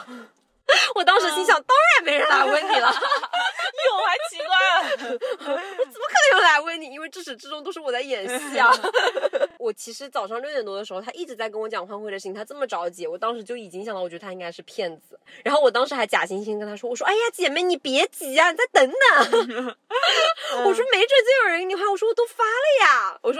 [0.96, 6.86] 我当时心想，当然没人来问你了， 有还奇怪我， 怎么可能有人来问你？
[6.88, 8.72] 因为至始至终都是我在演戏啊。
[9.58, 15.20] 我其实早上六点多的时候，他一直在跟我讲换汇的事情，他这么着急，我当时就已经想到，我觉得他应该是骗子。
[15.44, 19.76] 然后我当时还假惺惺跟他说，我说，哎呀，姐妹你别急啊，你再等等。
[20.64, 22.44] 我说没准就有人给你换，我说我都发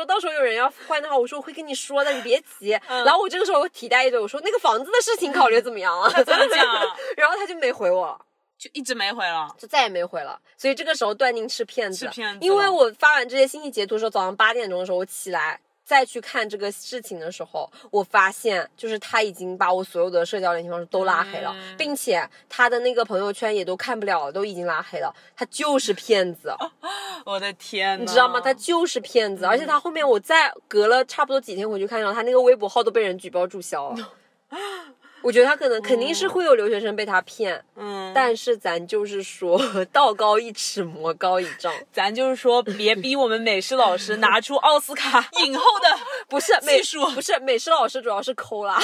[0.02, 2.72] 说到时候有人要换的话，我说我会跟你说的，你别急。
[2.88, 6.10] 然后我这个时候提带一嘴，我说那个房子的事情考虑怎么样了？
[6.24, 6.66] 怎么讲？
[7.16, 8.20] 然后他就没回我，
[8.58, 10.40] 就一直没回了，就再也没回了。
[10.58, 12.44] 所以这个时候断定是骗子，是骗子。
[12.44, 15.60] 因为我发完这些信息截图的时候，早上八点钟的时候我起来。
[15.92, 25.14] 再去看这个事情的时候，我发现就是他已经把我所有的社交联系方式都拉黑了，嗯并且他的那个朋友圈也都看不了了，都已经拉黑了。
[25.36, 26.56] 他就是骗子，
[27.26, 28.40] 我的天呐，你知道吗？
[28.40, 34.14] 他就是骗子，而且他后面我再隔了差不多几天回去看到他那个微博号都被人举报注销了。
[35.22, 39.60] 我觉得他可能肯定是会有留学生被他骗，嗯，但是咱就是说
[39.94, 41.72] 道高一尺，魔高一丈。
[41.94, 45.88] 咱就是说，别逼我们美式老师拿出奥斯卡 影后的
[46.28, 48.82] 不是美技术不是美式老师主要是抠啦，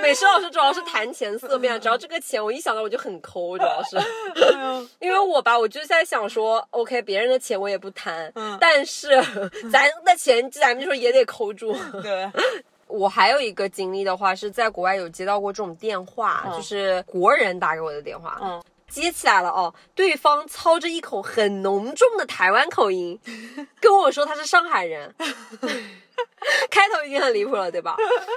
[0.00, 3.96] 美式老师主要是谈钱色变，只要这个钱我一想到我就很抠，主要是，
[5.00, 9.08] 因为我吧，我就在想说，OK，别人的钱我也不贪，嗯但是
[9.70, 11.76] 咱的钱咱们就说也得抠住。
[12.02, 12.30] 对，
[12.88, 16.56] 我还有一个经历的话，是在国外有接到过这种电话，嗯。
[16.56, 23.20] 就是国人打给我的电话，嗯，接起来了哦，对方操着一口很浓重的台湾口音，
[23.80, 25.14] 跟我说他是上海人。
[26.70, 27.96] 开头已经很离谱了，对吧？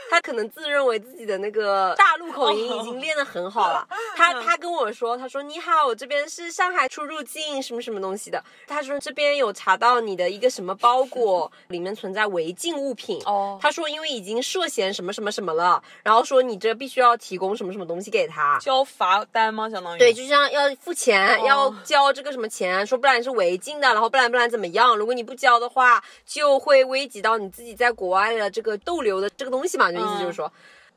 [0.09, 3.87] 他可能自认为自己的那个大陆口音已经练得很好了。
[4.15, 8.43] 他他跟我说，他说你好，我这边是上海出入境什么什么东西的。
[8.67, 13.21] 他说这边有查到你的一个什么包裹，里面存在违禁物品。
[13.25, 18.57] 哦他说因为已经涉嫌什么什么什么了，然后说你这必须要提供什么什么东西给他。
[18.59, 19.69] 交罚单吗？
[19.69, 24.97] 相当于对，就像要付钱，哦要交这个什么钱，说不然是违禁的，然后不然不然怎么样？
[24.97, 29.91] 如果你不交的话，就会危及到你自己在国外的这个逗留的这个东西嘛。
[29.91, 30.51] 就意思就是说。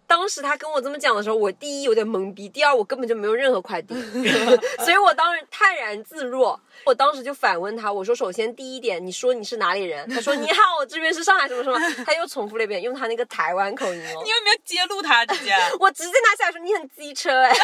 [0.07, 3.95] 当时他跟我这么讲的时候，我第一有点懵逼，第二我根本就没有任何快递，
[4.85, 6.61] 所以我当时泰然自若。
[6.85, 10.07] 我当时就反问他，我说：首先第一点，你说你是哪里人？
[10.11, 11.81] 他说：你好，我这边是上海什么什么。
[12.05, 14.29] 他又重复了一遍，用他那个台湾口音哦你。
[14.29, 15.55] 有没有揭露他直接？
[15.81, 17.57] 我直接拿下来说你很机车哎，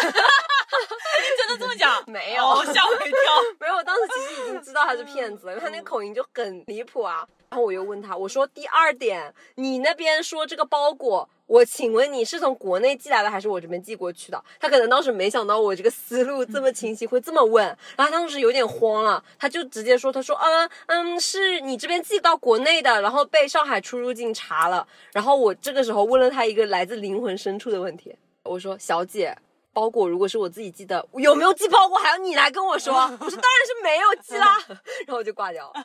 [1.39, 2.03] 真的这么讲？
[2.07, 3.19] 没有哦吓我一跳。
[3.59, 7.27] 没有，我当时其实已经知道他是骗子了，因为他那个口音就很离谱啊。
[7.51, 14.41] 然后我又问他，我说第二点，你那边说这个包裹，我请问你是从国内寄来的还是我这边寄过去的？
[14.61, 17.67] 他可能当时没想到我这个思路这么清晰，会这么问，
[17.99, 24.87] 然后他当时有点慌了，他就直接说，他说，嗯嗯，是你这边寄到国内的，然后被上海出入境查了。
[25.13, 28.15] 然后我这个时候问了他一个来自灵魂深处的问题，
[28.45, 29.37] 我说，小姐。
[29.73, 32.95] 包裹如果是我自己寄的，有没有寄包裹还要你来跟我说？
[33.21, 34.57] 我说当然是没有寄啦，
[35.07, 35.85] 然后我就挂掉了。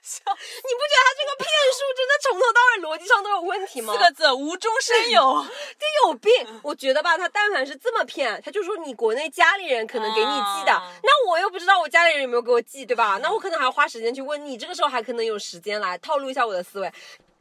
[0.00, 3.92] 笑你不觉得他这个骗术真的从头到尾逻辑上都有问题吗？
[3.92, 5.44] 四个字，无中生有。
[5.76, 6.60] 这有病！
[6.62, 13.18] 我觉得吧，他但凡是这么骗，他就说你国内家里人可能给你寄的，啊那我又不知道我家里人有没有给我寄，对吧？
[13.20, 16.92] 那我可能还要花时间去问你，这个时候还可能有时间来套路一下我的思维。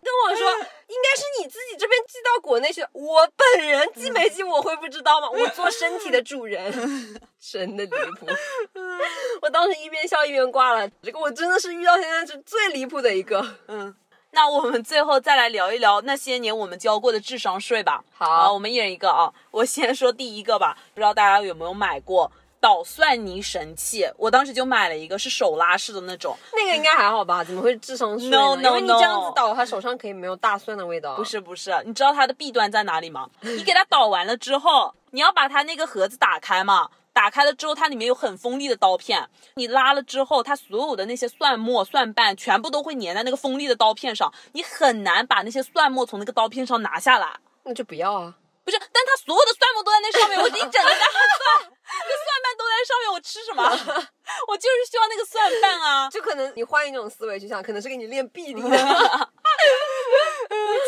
[0.04, 0.50] 跟我说，
[0.88, 5.30] 应该是你自己这边寄到国内去，我本人寄没寄我会不知道吗？
[5.32, 6.72] 我做身体的主人，
[7.40, 8.28] 真的离谱。
[9.42, 13.46] 我当时一边笑一边挂了，这个我真的是遇到现在是最离谱的一个。
[13.68, 13.96] 嗯，
[14.32, 18.04] 那我们最后再来聊一聊那些年我们交过的智商税吧。
[18.14, 19.32] 好啊，我们一人一个啊。
[19.52, 22.32] 我先说第一个吧，不知道大家有没有买过
[22.62, 24.08] 捣蒜泥神器？
[24.16, 27.44] 我当时就买了一个，是手拉式的那种，那个应该还好吧？
[27.44, 31.16] 怎么会智商税呢 No, no, 因为你这样子倒，它手上可以没有大蒜的味道。
[31.16, 33.28] 不，是不是，你知道它的弊端在哪里吗？
[33.42, 36.90] 你给它捣完了之后，你要把它那个盒子打开嘛。
[37.14, 47.28] 打开了之后，它里面有很锋利的刀片，你拉了之后，它所有的那些蒜末、蒜瓣全部都会粘在那个锋利的刀片上，你很难把那些蒜末从那个刀片上拿下来。
[47.64, 48.34] 那就不要啊。
[48.64, 53.64] 不是，但它所有的蒜末都在那上面，我一整个大蒜，那蒜瓣都在上面，我吃什么？
[54.48, 58.70] 我就是需要那个蒜瓣啊， 就可能你换一种思维去想，可能是给你练臂力的。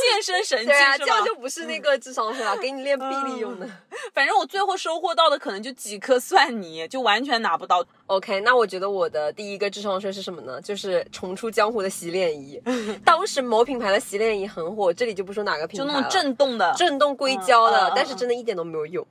[0.04, 0.66] 健身神器
[0.98, 1.24] 这样？
[1.26, 3.68] 就不是那个智商税了，给你练臂力用的。
[4.14, 7.84] 反正我最后收获到的可能就几颗蒜泥，就完全拿不到。
[8.08, 10.62] OK，那我觉得我的第一个智商税是什么呢？
[10.62, 12.62] 就是重出江湖的洗脸仪。
[13.06, 19.06] 当时某品牌的洗脸仪很火，这里就不说哪个品牌了，就那种震动的，震动硅胶的，但是真的一点都没有用。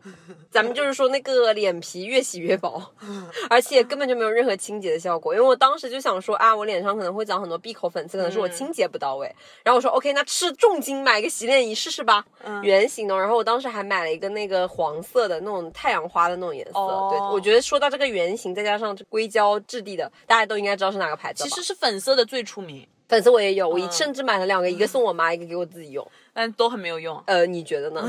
[0.50, 2.82] 咱们就是说那个脸皮越洗越薄，
[3.50, 5.34] 而且根本就没有任何清洁的效果。
[5.34, 9.26] 因为我当时就想说啊，我脸上可能会长很多闭口粉刺，可能是我清洁不到位。
[9.62, 12.24] 然后我说 OK，那吃重金买一个洗脸仪试试吧，
[12.62, 13.14] 圆形的。
[13.18, 16.78] 然后我当时还买了一个那个黄色的那种太阳花的那种颜色。
[16.78, 21.42] 哦对，我觉得说到这个圆形，再加上这硅胶质地的，大家都应该知道是哪个牌子。
[21.42, 22.86] 其实是粉色的最出名。
[23.08, 26.06] 粉色我也有，我甚至买了两个，一个送我妈，一个给我自己用。
[26.32, 27.22] 但都很没有用。
[27.26, 28.02] 呃，你觉得呢？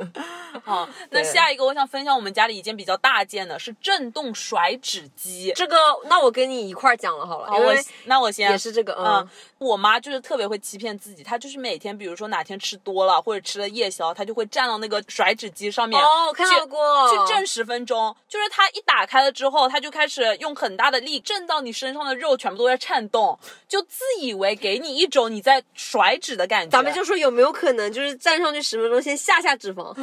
[0.64, 5.52] 好， 那下一个我想分享我们家里一件比较大件的，是震动甩脂机。
[5.54, 5.76] 这个，
[6.08, 16.78] 那我跟你一块儿讲了好了，好，我因为那我先也是这个，嗯嗯，，我妈就是特别会欺骗自己，她就是每天，比如说哪天吃多了或者吃了夜宵，她就会站到那个甩脂机上面，哦，我看到过，
[17.10, 18.14] 去震十分钟。
[18.28, 23.38] 就是她一打开了之后，她就开始用很大的力震到你身上的肉全部都在颤动，
[23.68, 26.70] 就自以为给你一种你在甩脂的感觉。
[26.70, 29.94] 咱们就说有没有可能，就是站上去十分钟，先下下脂肪，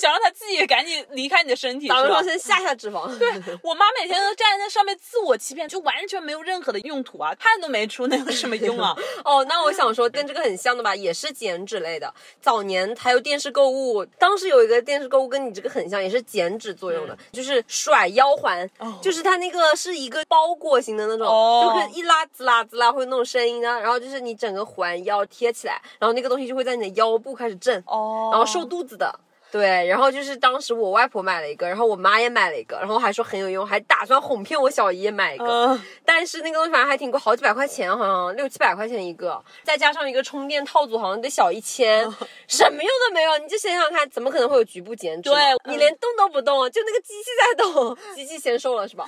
[0.00, 2.22] 想让他自己赶紧离开你的身体，是吧？
[2.22, 3.06] 先下下脂肪。
[3.18, 3.28] 对，
[3.62, 8.94] 我妈每天都站在那上面自我欺骗，就完全没有任何的用途啊，汗都没出，那有什么用啊？
[9.24, 12.12] 哦，那我想说跟这个很像的吧，也是减脂类的。
[12.40, 29.14] 早年还有电视购物，当时有一个电视购物跟你这个很像，也是减脂作用的，就是甩腰环，哦就是它那个是一个包裹型的那种，哦就是一拉滋啦滋啦会有那种声音啊，然后就是你整个环腰贴起来，然后那个东西就会在你的腰部开始震，哦然后瘦肚子的。
[29.54, 35.66] 对，然后就是当时我外婆买了一个，然后我妈也买了一个，然后还说很有用，还打算哄骗我小姨也买一个。
[35.68, 42.02] 嗯但是那个东西反正还挺贵，好几百块钱，好像六七百块钱一个，再加上一个充电套组，好像得小一千，
[42.46, 43.38] 什么用都没有。
[43.38, 45.30] 你就想想看，怎么可能会有局部减脂？
[45.30, 49.06] 对你连动都不动，就那个机器在动， 机器先瘦了是吧？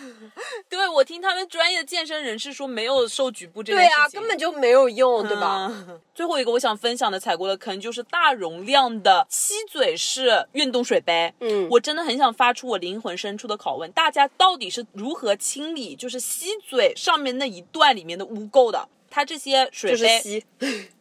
[0.69, 3.97] 对，我听他们专业的健身人士说，没有瘦局部这件事情。
[3.97, 5.67] 对啊，根本就没有用，对吧？
[5.71, 11.33] 嗯最后一个我想分享的踩过的坑就是大容量的吸嘴式运动水杯。
[11.41, 18.89] 嗯我真的很想发出我灵魂深处的拷问：大家到底是如何清理就是吸嘴上面那一段里面的污垢的？
[19.09, 20.45] 它这些水就是杯吸，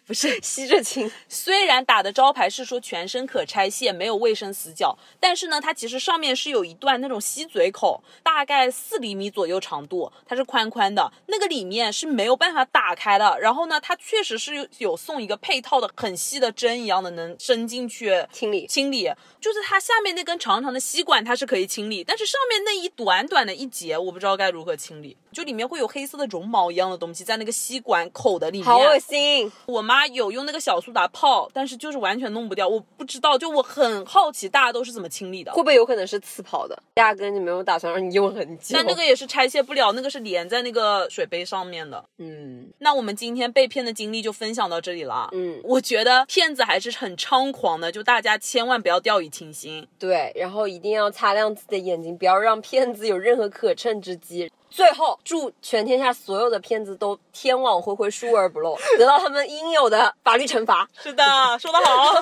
[0.05, 1.11] 不是 吸着清。
[1.27, 13.39] 虽然打的招牌是说全身可拆卸，没有卫生死角，但是呢，它其实上面是有一段那种吸嘴口，大概四厘米左右长度，它是宽宽的，那个里面是没有办法打开的。
[13.39, 19.11] 然后呢，它确实是有有送一个配套的很细的针一样的，能伸进去清理清理。
[19.39, 25.15] 就是它下面那根长长的吸管，它是可以清理，但是上面那一短短的一节，我不知道该如何清理。
[25.31, 29.51] 就里面会有黑色的绒毛一样的东西在那个吸管口的里面，好恶心！
[29.65, 32.67] 我妈有用那个小苏打泡，但是就是完全弄不掉。
[32.67, 35.61] 我不知道，就我很好奇，大家都是怎么清理的会。
[35.61, 36.77] 不会有可能是刺泡的？
[36.95, 38.71] 压根就没有打算让你用很久。
[38.73, 42.03] 但那个也是拆卸不了，那个是连在那个水杯上面的。
[42.17, 45.29] 嗯那我们今天被骗的经历就分享到这里了。
[45.33, 49.87] 嗯，我觉得骗子还是很猖狂的，就大家千万不要掉以轻心。
[49.99, 54.51] 对，然后一定要擦亮自己的眼睛，不要让骗子有任何可乘之机。
[54.75, 60.85] 最后，祝全天下所有的骗子都天网恢恢，疏而不漏， 得到他们应有的法律惩罚。
[61.01, 61.23] 是的，
[61.57, 62.21] 说得好。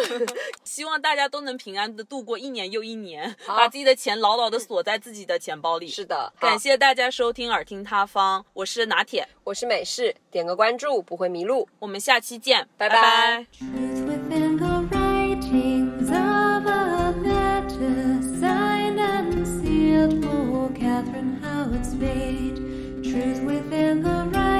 [0.64, 5.88] 希望大家都能平安的度过一年又一年，把自己的钱牢牢的锁在自己的钱包里。
[5.88, 11.66] 是的，感，谢大家收听耳听他方，我是拿铁，我是美式，点个关注不会迷路。
[11.78, 13.46] 我们下期见，拜拜
[22.02, 24.51] truth within the right.